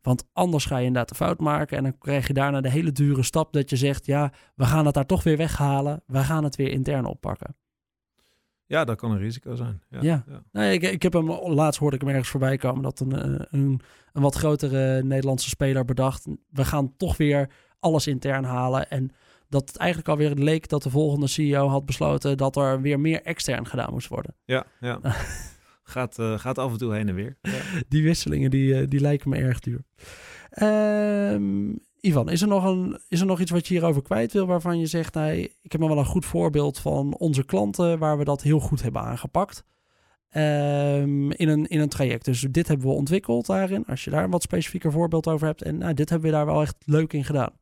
Want 0.00 0.28
anders 0.32 0.64
ga 0.64 0.76
je 0.76 0.86
inderdaad 0.86 1.08
de 1.08 1.14
fout 1.14 1.40
maken 1.40 1.76
en 1.76 1.82
dan 1.82 1.98
krijg 1.98 2.26
je 2.26 2.32
daarna 2.32 2.60
de 2.60 2.70
hele 2.70 2.92
dure 2.92 3.22
stap 3.22 3.52
dat 3.52 3.70
je 3.70 3.76
zegt, 3.76 4.06
ja, 4.06 4.32
we 4.54 4.64
gaan 4.64 4.86
het 4.86 4.94
daar 4.94 5.06
toch 5.06 5.22
weer 5.22 5.36
weghalen, 5.36 6.02
we 6.06 6.18
gaan 6.18 6.44
het 6.44 6.56
weer 6.56 6.70
intern 6.70 7.04
oppakken. 7.04 7.56
Ja, 8.66 8.84
dat 8.84 8.96
kan 8.96 9.10
een 9.10 9.18
risico 9.18 9.54
zijn. 9.54 9.82
Ja, 9.90 9.98
ja. 10.02 10.24
ja. 10.28 10.42
Nee, 10.52 10.72
ik, 10.72 10.82
ik 10.82 11.02
heb 11.02 11.12
hem 11.12 11.30
laatst 11.30 11.80
hoorde 11.80 11.96
ik 11.96 12.02
hem 12.02 12.10
ergens 12.10 12.28
voorbij 12.28 12.56
komen 12.56 12.82
dat 12.82 13.00
een, 13.00 13.24
een, 13.54 13.80
een 14.12 14.22
wat 14.22 14.34
grotere 14.34 15.02
Nederlandse 15.02 15.48
speler 15.48 15.84
bedacht. 15.84 16.26
We 16.50 16.64
gaan 16.64 16.96
toch 16.96 17.16
weer 17.16 17.50
alles 17.78 18.06
intern 18.06 18.44
halen. 18.44 18.90
En 18.90 19.10
dat 19.52 19.68
het 19.68 19.76
eigenlijk 19.76 20.08
alweer 20.08 20.34
leek 20.34 20.68
dat 20.68 20.82
de 20.82 20.90
volgende 20.90 21.26
CEO 21.26 21.68
had 21.68 21.86
besloten 21.86 22.36
dat 22.36 22.56
er 22.56 22.80
weer 22.80 23.00
meer 23.00 23.22
extern 23.22 23.66
gedaan 23.66 23.92
moest 23.92 24.08
worden. 24.08 24.34
Ja, 24.44 24.64
ja. 24.80 25.00
gaat, 25.82 26.18
uh, 26.18 26.38
gaat 26.38 26.58
af 26.58 26.72
en 26.72 26.78
toe 26.78 26.94
heen 26.94 27.08
en 27.08 27.14
weer. 27.14 27.38
Ja. 27.42 27.60
Die 27.88 28.02
wisselingen 28.02 28.50
die, 28.50 28.80
uh, 28.80 28.86
die 28.88 29.00
lijken 29.00 29.30
me 29.30 29.36
erg 29.36 29.60
duur. 29.60 29.84
Um, 30.62 31.80
Ivan, 32.00 32.30
is 32.30 32.42
er, 32.42 32.48
nog 32.48 32.64
een, 32.64 33.00
is 33.08 33.20
er 33.20 33.26
nog 33.26 33.40
iets 33.40 33.50
wat 33.50 33.66
je 33.66 33.74
hierover 33.74 34.02
kwijt 34.02 34.32
wil 34.32 34.46
waarvan 34.46 34.78
je 34.78 34.86
zegt, 34.86 35.14
nee, 35.14 35.56
ik 35.62 35.72
heb 35.72 35.80
nog 35.80 35.90
wel 35.90 35.98
een 35.98 36.04
goed 36.04 36.24
voorbeeld 36.24 36.78
van 36.78 37.14
onze 37.14 37.44
klanten 37.44 37.98
waar 37.98 38.18
we 38.18 38.24
dat 38.24 38.42
heel 38.42 38.60
goed 38.60 38.82
hebben 38.82 39.02
aangepakt 39.02 39.64
um, 40.36 41.32
in, 41.32 41.48
een, 41.48 41.66
in 41.66 41.80
een 41.80 41.88
traject. 41.88 42.24
Dus 42.24 42.40
dit 42.50 42.68
hebben 42.68 42.86
we 42.86 42.92
ontwikkeld 42.92 43.46
daarin, 43.46 43.86
als 43.86 44.04
je 44.04 44.10
daar 44.10 44.24
een 44.24 44.30
wat 44.30 44.42
specifieker 44.42 44.92
voorbeeld 44.92 45.26
over 45.26 45.46
hebt. 45.46 45.62
En 45.62 45.78
nou, 45.78 45.94
dit 45.94 46.10
hebben 46.10 46.30
we 46.30 46.36
daar 46.36 46.46
wel 46.46 46.62
echt 46.62 46.76
leuk 46.84 47.12
in 47.12 47.24
gedaan. 47.24 47.60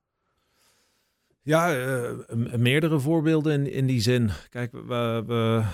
Ja, 1.51 1.77
uh, 1.77 2.11
meerdere 2.57 3.01
voorbeelden 3.01 3.53
in, 3.53 3.73
in 3.73 3.87
die 3.87 4.01
zin. 4.01 4.31
Kijk, 4.51 4.73
we, 4.73 5.23
we 5.27 5.65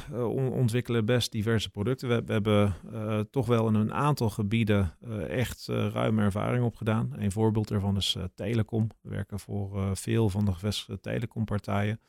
ontwikkelen 0.50 1.04
best 1.04 1.32
diverse 1.32 1.70
producten. 1.70 2.08
We, 2.08 2.22
we 2.26 2.32
hebben 2.32 2.74
uh, 2.92 3.20
toch 3.30 3.46
wel 3.46 3.68
in 3.68 3.74
een 3.74 3.94
aantal 3.94 4.30
gebieden 4.30 4.94
echt 5.28 5.66
ruime 5.68 6.22
ervaring 6.22 6.64
opgedaan. 6.64 7.12
Een 7.16 7.32
voorbeeld 7.32 7.68
daarvan 7.68 7.96
is 7.96 8.16
telecom. 8.34 8.90
We 9.00 9.10
werken 9.10 9.38
voor 9.38 9.96
veel 9.96 10.28
van 10.28 10.44
de 10.44 10.52
gevestigde 10.52 11.00
telecompartijen. 11.00 12.00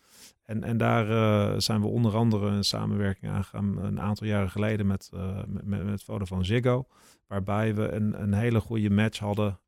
En, 0.45 0.63
en 0.63 0.77
daar 0.77 1.61
zijn 1.61 1.81
we 1.81 1.87
onder 1.87 2.15
andere 2.15 2.47
een 2.47 2.63
samenwerking 2.63 3.31
aangegaan 3.31 3.77
een 3.77 4.01
aantal 4.01 4.27
jaren 4.27 4.49
geleden 4.49 4.87
met, 4.87 5.11
met, 5.63 5.85
met 5.85 6.03
Vodafone 6.03 6.43
Ziggo. 6.43 6.87
Waarbij 7.27 7.75
we 7.75 7.91
een, 7.91 8.21
een 8.21 8.33
hele 8.33 8.59
goede 8.59 8.89
match 8.89 9.19
hadden 9.19 9.59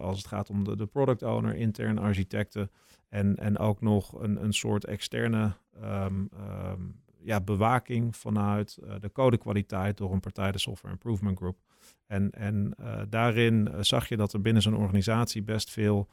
als 0.00 0.16
het 0.16 0.26
gaat 0.26 0.50
om 0.50 0.76
de, 0.76 0.86
product 0.86 1.22
owner, 1.22 1.54
interne 1.54 2.00
architecten 2.00 2.70
en, 3.08 3.36
en 3.36 3.58
ook 3.58 3.80
nog 3.80 4.20
een, 4.22 4.44
een 4.44 4.52
soort 4.52 4.84
externe 4.84 5.52
ehm, 5.80 6.24
ehm, 6.32 6.82
ja, 7.20 7.40
bewaking 7.40 8.16
vanuit 8.16 8.78
uh, 8.84 8.94
de 9.00 9.12
codekwaliteit 9.12 9.96
door 9.96 10.12
een 10.12 10.20
partij, 10.20 10.52
de 10.52 10.58
Software 10.58 10.94
Improvement 10.94 11.38
Group. 11.38 11.58
En, 12.06 12.30
en 12.30 12.74
uh, 12.80 13.00
daarin 13.08 13.68
eh, 13.68 13.78
zag 13.80 14.08
je 14.08 14.16
dat 14.16 14.32
er 14.32 14.40
binnen 14.40 14.62
zo'n 14.62 14.76
organisatie 14.76 15.42
best 15.42 15.70
veel, 15.70 16.08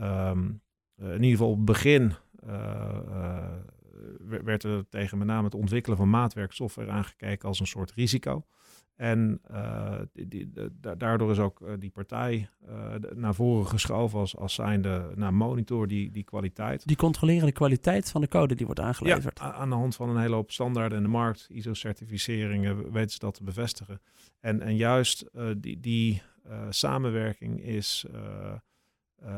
um, 0.00 0.60
in 0.96 1.12
ieder 1.12 1.30
geval 1.30 1.64
begin, 1.64 2.12
werd 4.44 4.64
er 4.64 4.88
tegen 4.88 5.18
met 5.18 5.26
name 5.26 5.44
het 5.44 5.54
ontwikkelen 5.54 5.98
van 5.98 6.10
maatwerksoftware 6.10 6.90
aangekeken 6.90 7.48
als 7.48 7.60
een 7.60 7.66
soort 7.66 7.92
risico. 7.92 8.44
En 8.96 9.40
uh, 9.50 9.98
die, 10.12 10.28
die, 10.28 10.52
daardoor 10.98 11.30
is 11.30 11.38
ook 11.38 11.60
uh, 11.60 11.72
die 11.78 11.90
partij 11.90 12.48
uh, 12.68 12.94
naar 13.14 13.34
voren 13.34 13.66
geschoven 13.66 14.18
als, 14.18 14.36
als 14.36 14.54
zijnde 14.54 15.12
nou, 15.14 15.32
monitor 15.32 15.88
die, 15.88 16.10
die 16.10 16.24
kwaliteit. 16.24 16.86
Die 16.86 16.96
controleren 16.96 17.46
de 17.46 17.52
kwaliteit 17.52 18.10
van 18.10 18.20
de 18.20 18.28
code 18.28 18.54
die 18.54 18.66
wordt 18.66 18.80
aangeleverd. 18.80 19.38
Ja, 19.38 19.52
aan 19.52 19.68
de 19.68 19.74
hand 19.74 19.96
van 19.96 20.08
een 20.08 20.20
hele 20.20 20.34
hoop 20.34 20.50
standaarden 20.50 20.98
in 20.98 21.04
de 21.04 21.10
markt, 21.10 21.46
ISO-certificeringen, 21.50 22.92
weten 22.92 23.10
ze 23.10 23.18
dat 23.18 23.34
te 23.34 23.44
bevestigen. 23.44 24.00
En, 24.40 24.60
en 24.60 24.76
juist 24.76 25.30
die, 25.56 25.80
die 25.80 26.22
samenwerking 26.70 27.62
is 27.62 28.06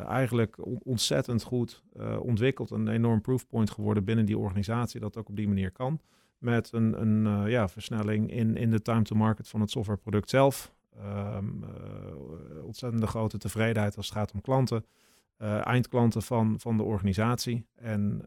eigenlijk 0.07 0.57
ontzettend 0.85 1.43
goed 1.43 1.83
ontwikkeld. 2.19 2.71
Een 2.71 2.89
enorm 2.89 3.21
proofpoint 3.21 3.71
geworden 3.71 4.05
binnen 4.05 4.27
die 4.27 4.39
organisatie 4.39 5.01
dat 5.01 5.17
ook 5.17 5.29
op 5.29 5.37
die 5.37 5.49
manier 5.49 5.71
kan 5.71 6.01
met 6.45 6.73
een, 6.73 7.01
een 7.01 7.45
uh, 7.45 7.51
ja, 7.51 7.69
versnelling 7.69 8.31
in, 8.31 8.57
in 8.57 8.71
de 8.71 8.83
time 8.83 9.03
to 9.03 9.17
market 9.17 9.49
van 9.49 9.61
het 9.61 9.71
softwareproduct 9.71 10.31
zelf. 10.31 10.75
Um, 10.99 11.65
uh, 11.65 12.65
ontzettende 12.65 13.07
grote 13.07 13.39
tevredenheid 13.39 13.97
als 13.97 14.07
het 14.07 14.17
gaat 14.17 14.33
om 14.33 14.41
klanten, 14.41 14.85
uh, 15.39 15.67
eindklanten 15.67 16.23
van, 16.23 16.61
van 16.61 16.77
de 16.77 16.83
organisatie. 16.83 17.67
En 17.75 18.23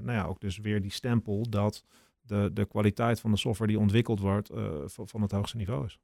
nou 0.00 0.12
ja, 0.12 0.24
ook 0.24 0.40
dus 0.40 0.58
weer 0.58 0.82
die 0.82 0.90
stempel 0.90 1.50
dat 1.50 1.84
de, 2.20 2.50
de 2.52 2.64
kwaliteit 2.64 3.20
van 3.20 3.30
de 3.30 3.36
software 3.36 3.70
die 3.70 3.80
ontwikkeld 3.80 4.20
wordt 4.20 4.50
van 4.86 5.22
het 5.22 5.32
hoogste 5.32 5.56
niveau 5.56 5.84
is. 5.84 5.98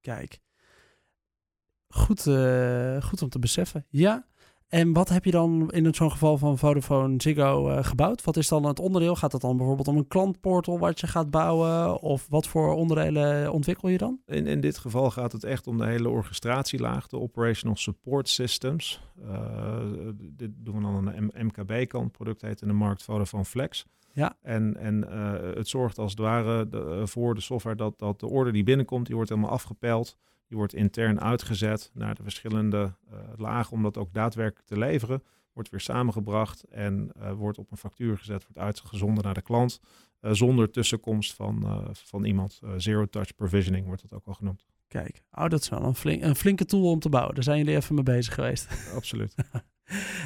Kijk, 0.00 0.40
goed, 1.92 2.22
goed 3.04 3.22
om 3.22 3.28
te 3.28 3.38
beseffen. 3.38 3.86
Ja, 3.88 4.26
en 4.72 4.92
wat 4.92 5.08
heb 5.08 5.24
je 5.24 5.30
dan 5.30 5.70
in 5.70 5.94
zo'n 5.94 6.10
geval 6.10 6.38
van 6.38 6.58
Vodafone 6.58 7.14
Ziggo 7.16 7.68
uh, 7.68 7.84
gebouwd? 7.84 8.24
Wat 8.24 8.36
is 8.36 8.48
dan 8.48 8.64
het 8.64 8.78
onderdeel? 8.78 9.16
Gaat 9.16 9.32
het 9.32 9.40
dan 9.40 9.56
bijvoorbeeld 9.56 9.88
om 9.88 9.96
een 9.96 10.08
klantportal 10.08 10.78
wat 10.78 11.00
je 11.00 11.06
gaat 11.06 11.30
bouwen? 11.30 12.00
Of 12.00 12.26
wat 12.28 12.46
voor 12.46 12.74
onderdelen 12.74 13.52
ontwikkel 13.52 13.88
je 13.88 13.98
dan? 13.98 14.20
In, 14.26 14.46
in 14.46 14.60
dit 14.60 14.78
geval 14.78 15.10
gaat 15.10 15.32
het 15.32 15.44
echt 15.44 15.66
om 15.66 15.78
de 15.78 15.86
hele 15.86 16.08
orchestratielaag, 16.08 17.06
de 17.06 17.18
Operational 17.18 17.76
Support 17.76 18.28
Systems. 18.28 19.00
Uh, 19.24 19.78
dit 20.18 20.50
doen 20.54 20.74
we 20.74 20.82
dan 20.82 20.96
aan 20.96 21.30
de 21.34 21.44
MKB-kant. 21.44 22.04
Het 22.04 22.12
product 22.12 22.42
heet 22.42 22.62
in 22.62 22.68
de 22.68 22.74
markt 22.74 23.02
Vodafone 23.02 23.44
Flex. 23.44 23.86
Ja. 24.12 24.36
En, 24.42 24.76
en 24.76 25.06
uh, 25.10 25.32
het 25.54 25.68
zorgt 25.68 25.98
als 25.98 26.10
het 26.10 26.20
ware 26.20 26.68
de, 26.68 27.06
voor 27.06 27.34
de 27.34 27.40
software 27.40 27.76
dat, 27.76 27.98
dat 27.98 28.20
de 28.20 28.26
order 28.26 28.52
die 28.52 28.64
binnenkomt, 28.64 29.06
die 29.06 29.14
wordt 29.14 29.30
helemaal 29.30 29.50
afgepeld. 29.50 30.16
Die 30.52 30.60
wordt 30.60 30.76
intern 30.76 31.20
uitgezet 31.20 31.90
naar 31.94 32.14
de 32.14 32.22
verschillende 32.22 32.94
uh, 33.12 33.18
lagen 33.36 33.72
om 33.72 33.82
dat 33.82 33.96
ook 33.96 34.14
daadwerkelijk 34.14 34.68
te 34.68 34.78
leveren. 34.78 35.22
Wordt 35.52 35.70
weer 35.70 35.80
samengebracht 35.80 36.62
en 36.62 37.10
uh, 37.16 37.32
wordt 37.32 37.58
op 37.58 37.70
een 37.70 37.76
factuur 37.76 38.18
gezet, 38.18 38.42
wordt 38.42 38.58
uitgezonden 38.58 39.24
naar 39.24 39.34
de 39.34 39.42
klant. 39.42 39.80
Uh, 40.20 40.32
zonder 40.32 40.70
tussenkomst 40.70 41.34
van, 41.34 41.86
van 41.92 42.24
iemand. 42.24 42.60
zero 42.76 43.06
touch 43.06 43.34
provisioning 43.34 43.86
wordt 43.86 44.02
dat 44.02 44.12
ook 44.12 44.26
al 44.26 44.34
genoemd. 44.34 44.64
Kijk, 44.92 45.22
oh, 45.32 45.48
dat 45.48 45.60
is 45.60 45.68
wel 45.68 45.82
een, 45.82 45.94
flink, 45.94 46.22
een 46.22 46.36
flinke 46.36 46.64
tool 46.64 46.90
om 46.90 46.98
te 46.98 47.08
bouwen. 47.08 47.34
Daar 47.34 47.44
zijn 47.44 47.58
jullie 47.58 47.76
even 47.76 47.94
mee 47.94 48.04
bezig 48.04 48.34
geweest. 48.34 48.68
Absoluut. 48.96 49.34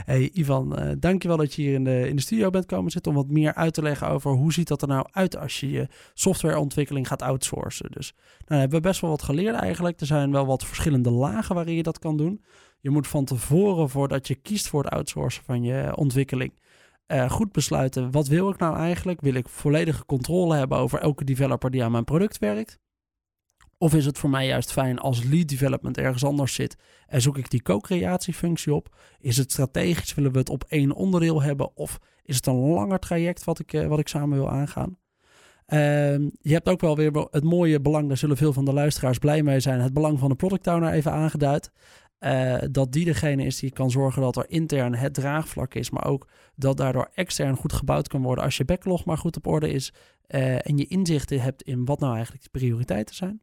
Hey 0.05 0.31
Ivan, 0.33 0.83
uh, 0.83 0.93
dankjewel 0.99 1.37
dat 1.37 1.55
je 1.55 1.63
hier 1.63 1.75
in 1.75 1.85
de, 1.85 2.09
in 2.09 2.17
de 2.17 2.23
studio 2.23 2.51
bent 2.51 2.67
komen 2.67 2.91
zitten 2.91 3.13
om 3.13 3.19
wat 3.19 3.31
meer 3.31 3.55
uit 3.55 3.75
te 3.75 3.83
leggen 3.83 4.09
over 4.09 4.31
hoe 4.31 4.53
ziet 4.53 4.69
dat 4.69 4.83
er 4.83 4.89
nou 4.89 5.07
uit 5.11 5.37
als 5.37 5.61
je 5.61 5.71
je 5.71 5.89
softwareontwikkeling 6.15 7.09
gaat 7.09 7.23
outsourcen. 7.23 7.91
Dus 7.91 8.15
nou, 8.47 8.61
hebben 8.61 8.81
we 8.81 8.89
best 8.89 9.01
wel 9.01 9.11
wat 9.11 9.23
geleerd 9.23 9.57
eigenlijk. 9.57 10.01
Er 10.01 10.07
zijn 10.07 10.33
wel 10.33 10.47
wat 10.47 10.65
verschillende 10.65 11.11
lagen 11.11 11.55
waarin 11.55 11.75
je 11.75 11.83
dat 11.83 11.99
kan 11.99 12.17
doen. 12.17 12.45
Je 12.87 12.93
moet 12.93 13.07
van 13.07 13.25
tevoren, 13.25 13.91
voordat 13.91 14.29
je 14.29 14.35
kiest 14.35 14.69
voor 14.69 14.83
het 14.83 14.93
outsourcen 14.93 15.45
van 15.45 15.63
je 15.63 15.97
ontwikkeling, 15.97 16.53
uh, 17.07 17.31
goed 17.31 17.53
besluiten. 17.53 18.11
Wat 18.11 18.29
wil 18.29 18.51
ik 18.51 18.59
nou 18.59 18.77
eigenlijk? 18.77 19.21
Wil 19.21 19.35
ik 19.35 19.49
volledige 19.49 20.05
controle 20.05 20.57
hebben 20.57 20.79
over 20.79 20.99
elke 20.99 21.25
developer 21.25 21.71
die 21.71 21.85
aan 21.85 21.91
mijn 21.91 22.05
product 22.05 22.39
werkt? 22.39 22.79
Of 23.79 23.95
is 23.95 24.07
het 24.07 24.19
voor 24.19 24.31
mij 24.31 24.47
juist 24.47 24.73
fijn 24.73 24.99
als 24.99 25.25
lead 25.25 25.49
development 25.49 25.99
ergens 25.99 26.25
anders 26.25 26.55
zit 26.55 26.77
en 27.07 27.23
zoek 27.23 27.39
ik 27.39 27.51
die 27.51 27.63
co-creatiefunctie 27.63 28.75
op? 28.75 28.97
Is 29.19 29.37
het 29.37 29.53
strategisch, 29.53 30.15
willen 30.15 30.33
we 30.33 30.39
het 30.39 30.51
op 30.51 30.65
één 30.69 30.93
onderdeel 30.93 31.43
hebben? 31.43 31.77
Of 31.77 31.99
is 32.23 32.37
het 32.37 32.47
een 32.47 32.55
langer 32.55 32.99
traject 32.99 33.45
wat 33.45 33.59
ik, 33.59 33.73
eh, 33.73 33.87
wat 33.87 33.99
ik 33.99 34.09
samen 34.09 34.39
wil 34.39 34.51
aangaan? 34.51 34.99
Uh, 35.69 35.79
je 36.41 36.53
hebt 36.53 36.69
ook 36.69 36.81
wel 36.81 36.97
weer 36.97 37.13
het 37.31 37.45
mooie 37.45 37.81
belang, 37.81 38.09
daar 38.09 38.17
zullen 38.17 38.37
veel 38.37 38.53
van 38.53 38.65
de 38.65 38.73
luisteraars 38.73 39.19
blij 39.19 39.43
mee 39.43 39.61
zijn, 39.61 39.81
het 39.81 39.93
belang 39.93 40.19
van 40.19 40.29
de 40.29 40.35
product 40.35 40.67
owner 40.67 40.93
even 40.93 41.13
aangeduid. 41.13 41.71
Uh, 42.21 42.59
dat 42.71 42.93
die 42.93 43.05
degene 43.05 43.45
is 43.45 43.59
die 43.59 43.71
kan 43.71 43.91
zorgen 43.91 44.23
dat 44.23 44.37
er 44.37 44.45
intern 44.49 44.95
het 44.95 45.15
draagvlak 45.15 45.75
is, 45.75 45.91
maar 45.91 46.05
ook 46.05 46.29
dat 46.55 46.77
daardoor 46.77 47.11
extern 47.15 47.57
goed 47.57 47.73
gebouwd 47.73 48.09
kan 48.09 48.23
worden 48.23 48.45
als 48.45 48.57
je 48.57 48.65
backlog 48.65 49.05
maar 49.05 49.19
goed 49.19 49.37
op 49.37 49.47
orde 49.47 49.71
is 49.71 49.93
uh, 50.29 50.69
en 50.69 50.77
je 50.77 50.87
inzichten 50.87 51.41
hebt 51.41 51.63
in 51.63 51.85
wat 51.85 52.01
nou 52.01 52.15
eigenlijk 52.15 52.45
de 52.45 52.51
prioriteiten 52.51 53.15
zijn. 53.15 53.41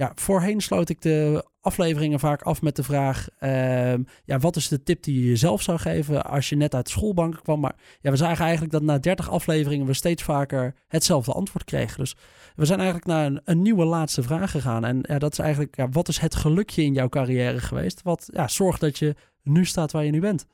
Ja, 0.00 0.12
voorheen 0.14 0.60
sloot 0.60 0.88
ik 0.88 1.00
de 1.02 1.44
afleveringen 1.60 2.18
vaak 2.18 2.42
af 2.42 2.62
met 2.62 2.76
de 2.76 2.82
vraag: 2.82 3.28
ehm, 3.38 4.02
ja, 4.24 4.38
wat 4.38 4.56
is 4.56 4.68
de 4.68 4.82
tip 4.82 5.02
die 5.02 5.20
je 5.20 5.28
jezelf 5.28 5.62
zou 5.62 5.78
geven 5.78 6.24
als 6.24 6.48
je 6.48 6.56
net 6.56 6.74
uit 6.74 6.84
de 6.84 6.90
schoolbanken 6.90 7.42
kwam? 7.42 7.60
Maar 7.60 7.74
ja, 8.00 8.10
we 8.10 8.16
zagen 8.16 8.44
eigenlijk 8.44 8.72
dat 8.72 8.82
na 8.82 8.98
30 8.98 9.30
afleveringen 9.30 9.86
we 9.86 9.92
steeds 9.92 10.22
vaker 10.22 10.74
hetzelfde 10.88 11.32
antwoord 11.32 11.64
kregen. 11.64 11.98
Dus 11.98 12.16
we 12.56 12.64
zijn 12.64 12.78
eigenlijk 12.78 13.08
naar 13.08 13.26
een, 13.26 13.40
een 13.44 13.62
nieuwe 13.62 13.84
laatste 13.84 14.22
vraag 14.22 14.50
gegaan. 14.50 14.84
En 14.84 14.98
ja, 15.02 15.18
dat 15.18 15.32
is 15.32 15.38
eigenlijk: 15.38 15.76
ja, 15.76 15.88
wat 15.88 16.08
is 16.08 16.18
het 16.18 16.34
gelukje 16.34 16.82
in 16.82 16.92
jouw 16.92 17.08
carrière 17.08 17.58
geweest? 17.58 18.02
Wat 18.02 18.28
ja, 18.32 18.48
zorgt 18.48 18.80
dat 18.80 18.98
je 18.98 19.14
nu 19.42 19.64
staat 19.64 19.92
waar 19.92 20.04
je 20.04 20.10
nu 20.10 20.20
bent? 20.20 20.46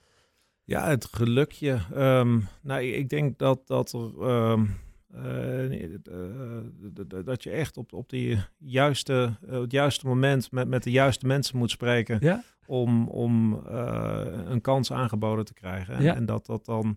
Ja, 0.65 0.89
het 0.89 1.09
gelukje. 1.11 1.79
Um, 1.97 2.49
nou, 2.63 2.83
ik 2.83 3.09
denk 3.09 3.39
dat 3.39 3.67
dat 3.67 3.93
er. 3.93 4.11
Uh, 4.21 4.61
dat 7.25 7.43
je 7.43 7.51
echt 7.51 7.77
op, 7.77 7.93
op 7.93 8.11
die 8.11 8.39
juiste, 8.59 9.37
het 9.47 9.73
juiste 9.73 10.07
moment 10.07 10.51
met, 10.51 10.69
met 10.69 10.83
de 10.83 10.91
juiste 10.91 11.27
mensen 11.27 11.59
moet 11.59 11.71
spreken 11.71 12.19
ja? 12.21 12.43
om, 12.67 13.09
om 13.09 13.53
een 14.47 14.61
kans 14.61 14.93
aangeboden 14.93 15.45
te 15.45 15.55
krijgen. 15.55 15.95
En, 15.95 16.03
ja. 16.03 16.15
en, 16.15 16.27
dat 16.27 16.47
dat 16.47 16.65
dan 16.65 16.97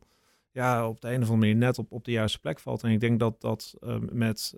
ja, 0.52 0.88
op 0.88 1.02
de 1.02 1.08
een 1.08 1.22
of 1.22 1.30
andere 1.30 1.38
manier 1.38 1.56
net 1.56 1.78
op, 1.78 1.92
op 1.92 2.06
de 2.06 2.12
juiste 2.12 2.40
plek 2.40 2.60
valt. 2.60 2.84
En 2.84 2.92
ik 2.92 3.00
denk 3.00 3.20
dat 3.20 3.42
dat 3.42 3.74
met 4.12 4.54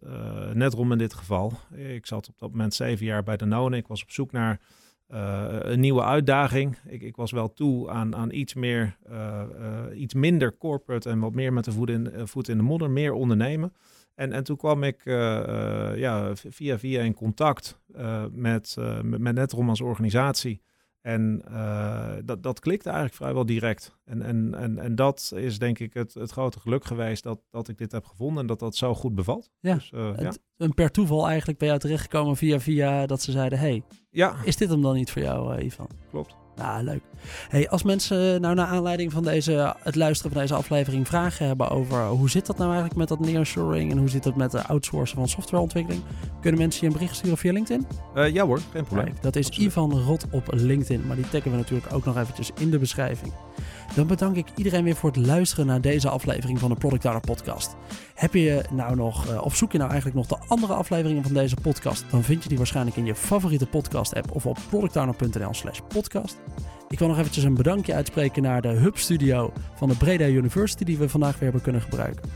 Netrom 0.54 0.92
in 0.92 0.98
dit 0.98 1.14
geval, 1.14 1.54
ik 1.74 2.06
zat 2.06 2.28
op 2.28 2.40
dat 2.40 2.52
moment 2.52 2.74
zeven 2.74 3.06
jaar 3.06 3.24
bij 3.24 3.38
de 3.38 3.46
None, 3.46 3.78
ik 3.78 3.88
was 3.88 4.04
op 4.04 4.12
zoek 4.12 4.32
naar 4.32 4.60
uh, 4.60 4.81
een 5.12 5.80
nieuwe 5.80 6.04
uitdaging. 6.04 6.78
Ik, 6.86 7.02
ik, 7.02 7.16
was 7.16 7.32
wel 7.32 7.54
toe 7.54 7.90
aan, 7.90 8.16
aan 8.16 8.32
iets 8.32 8.54
meer, 8.54 8.98
uh, 9.12 9.42
uh, 9.60 10.02
iets 10.02 10.14
minder 10.14 10.58
corporate 10.58 11.10
en 11.10 11.20
wat 11.20 11.34
meer 11.34 11.54
met 11.54 11.66
de 11.66 11.72
voet 11.72 11.90
in, 11.90 12.12
voet 12.24 12.50
in 12.50 12.58
de 12.58 12.64
modder, 12.64 12.90
meer 12.90 13.14
ondernemen. 13.14 13.74
En, 14.16 14.32
en 14.32 14.44
toen 14.44 14.58
kwam 14.58 14.84
ik 14.84 15.02
ja, 15.96 16.32
via 16.36 16.80
via 16.80 17.02
in 17.02 17.14
contact 17.14 17.80
met, 18.32 18.76
met 19.04 19.36
Netrom 19.36 19.70
als 19.70 19.82
organisatie. 19.82 20.62
En 21.02 21.42
dat, 22.26 22.44
dat 22.44 22.60
klikte 22.60 22.90
eigenlijk 22.90 23.18
vrijwel 23.18 23.46
direct. 23.46 23.98
En, 24.06 24.22
en, 24.22 24.56
en, 24.56 24.80
en 24.80 24.96
dat 24.96 25.32
is 25.36 25.60
denk 25.60 25.80
ik 25.80 25.94
het, 25.94 26.14
het 26.14 26.32
grote 26.32 26.60
geluk 26.60 26.86
geweest 26.86 27.24
dat, 27.24 27.42
dat 27.50 27.68
ik 27.68 27.78
dit 27.78 27.92
heb 27.92 28.06
gevonden 28.06 28.42
en 28.42 28.48
dat 28.48 28.60
dat 28.60 28.76
zo 28.76 28.94
goed 28.94 29.16
bevalt. 29.16 29.52
Ja, 29.60 29.74
dus, 29.74 29.90
ja. 29.90 30.34
een 30.58 30.74
per 30.74 30.92
toeval 30.92 31.28
eigenlijk 31.28 31.60
bij 31.60 31.68
jou 31.68 31.80
terechtgekomen 31.80 32.38
via 32.38 32.60
via 32.60 33.06
dat 33.06 33.22
ze 33.22 33.32
zeiden, 33.32 33.60
hey, 33.60 33.84
ja. 34.10 34.36
Is 34.44 34.58
dit 34.58 34.70
hem 34.70 34.82
dan 34.82 34.96
niet 34.96 35.12
voor 35.12 35.22
jou, 35.22 35.58
uh, 35.58 35.66
Ivan? 35.66 35.90
Klopt. 36.10 36.41
Ja, 36.62 36.82
leuk. 36.82 37.02
Hey, 37.50 37.70
als 37.70 37.84
mensen 37.84 38.34
eh, 38.34 38.40
nou 38.40 38.56
naar 38.56 38.68
aanleiding 38.68 39.12
van 39.12 39.24
deze, 39.24 39.76
het 39.80 39.96
luisteren 39.96 40.32
van 40.32 40.42
deze 40.42 40.54
aflevering 40.54 41.08
vragen 41.08 41.48
hebben 41.48 41.70
over 41.70 42.06
hoe 42.08 42.30
zit 42.30 42.46
dat 42.46 42.58
nou 42.58 42.70
eigenlijk 42.70 43.00
met 43.00 43.08
dat 43.08 43.20
nearshoring 43.20 43.92
en 43.92 43.98
hoe 43.98 44.10
zit 44.10 44.24
het 44.24 44.36
met 44.36 44.52
de 44.52 44.66
outsourcen 44.66 45.18
van 45.18 45.28
softwareontwikkeling, 45.28 46.04
kunnen 46.42 46.60
mensen 46.60 46.82
je 46.82 46.88
een 46.88 46.94
bericht 46.94 47.16
sturen 47.16 47.38
via 47.38 47.52
LinkedIn? 47.52 47.88
Uh, 48.16 48.34
ja 48.34 48.46
hoor, 48.46 48.60
geen 48.72 48.84
probleem. 48.84 49.14
Dat 49.22 49.36
is 49.36 49.48
Absoluut. 49.48 49.70
Ivan 49.70 50.00
Rot 50.00 50.26
op 50.32 50.44
LinkedIn, 50.54 51.08
maar 51.08 51.16
die 51.16 51.30
taggen 51.30 51.52
we 51.52 51.58
natuurlijk 51.58 51.94
ook 51.94 52.06
nog 52.06 52.18
eventjes 52.18 52.52
in 52.60 52.70
de 52.70 52.80
beschrijving. 52.80 53.34
Dan 53.96 54.08
bedank 54.08 54.36
ik 54.36 54.48
iedereen 54.56 54.84
weer 54.84 54.96
voor 54.96 55.10
het 55.10 55.26
luisteren 55.26 55.66
naar 55.66 55.82
deze 55.82 56.10
aflevering 56.10 56.60
van 56.60 56.70
de 56.70 56.76
Product 56.76 57.06
Owner 57.06 57.22
Podcast. 57.22 57.76
Heb 58.16 58.34
je 58.34 58.64
nou 58.72 58.96
nog, 58.96 59.32
uh, 59.32 59.46
of 59.46 59.56
zoek 59.56 59.72
je 59.72 59.78
nou 59.78 59.90
eigenlijk 59.90 60.20
nog 60.20 60.40
de 60.40 60.46
andere 60.48 60.74
afleveringen 60.74 61.24
van 61.24 61.34
deze 61.34 61.56
podcast? 61.62 62.06
Dan 62.10 62.24
vind 62.24 62.44
je 62.44 62.50
die 62.50 62.58
waarschijnlijk 62.58 62.98
in 62.98 63.06
je 63.06 63.16
favoriete 63.16 63.66
podcast 63.66 64.16
app 64.16 64.32
of 64.32 64.46
op 64.46 64.58
productowner.nl 64.70 65.54
slash 65.54 65.80
podcast. 65.88 66.38
Ik 66.88 67.00
wil 67.00 67.08
nog 67.08 67.18
eventjes 67.18 67.44
een 67.44 67.54
bedankje 67.54 67.94
uitspreken 67.94 68.44
naar 68.44 68.62
de 68.62 68.68
Hub 68.68 68.98
Studio 68.98 69.54
van 69.76 69.90
de 69.90 69.96
Breda 69.96 70.28
University 70.28 70.84
die 70.84 70.98
we 70.98 71.10
vandaag 71.10 71.34
weer 71.34 71.44
hebben 71.44 71.62
kunnen 71.62 71.82
gebruiken. 71.82 72.30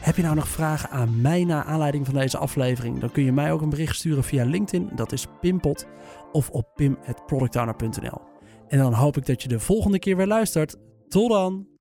Heb 0.00 0.16
je 0.16 0.22
nou 0.22 0.34
nog 0.34 0.48
vragen 0.48 0.90
aan 0.90 1.20
mij 1.20 1.44
na 1.44 1.64
aanleiding 1.64 2.04
van 2.04 2.14
deze 2.14 2.38
aflevering? 2.38 2.98
Dan 2.98 3.10
kun 3.10 3.24
je 3.24 3.32
mij 3.32 3.52
ook 3.52 3.60
een 3.60 3.70
bericht 3.70 3.96
sturen 3.96 4.24
via 4.24 4.44
LinkedIn, 4.44 4.90
dat 4.94 5.12
is 5.12 5.26
Pimpot, 5.40 5.86
of 6.32 6.50
op 6.50 6.68
pim.productowner.nl. 6.74 8.20
En 8.68 8.78
dan 8.78 8.92
hoop 8.92 9.16
ik 9.16 9.26
dat 9.26 9.42
je 9.42 9.48
de 9.48 9.60
volgende 9.60 9.98
keer 9.98 10.16
weer 10.16 10.26
luistert. 10.26 10.76
Tot 11.08 11.28
dan! 11.28 11.77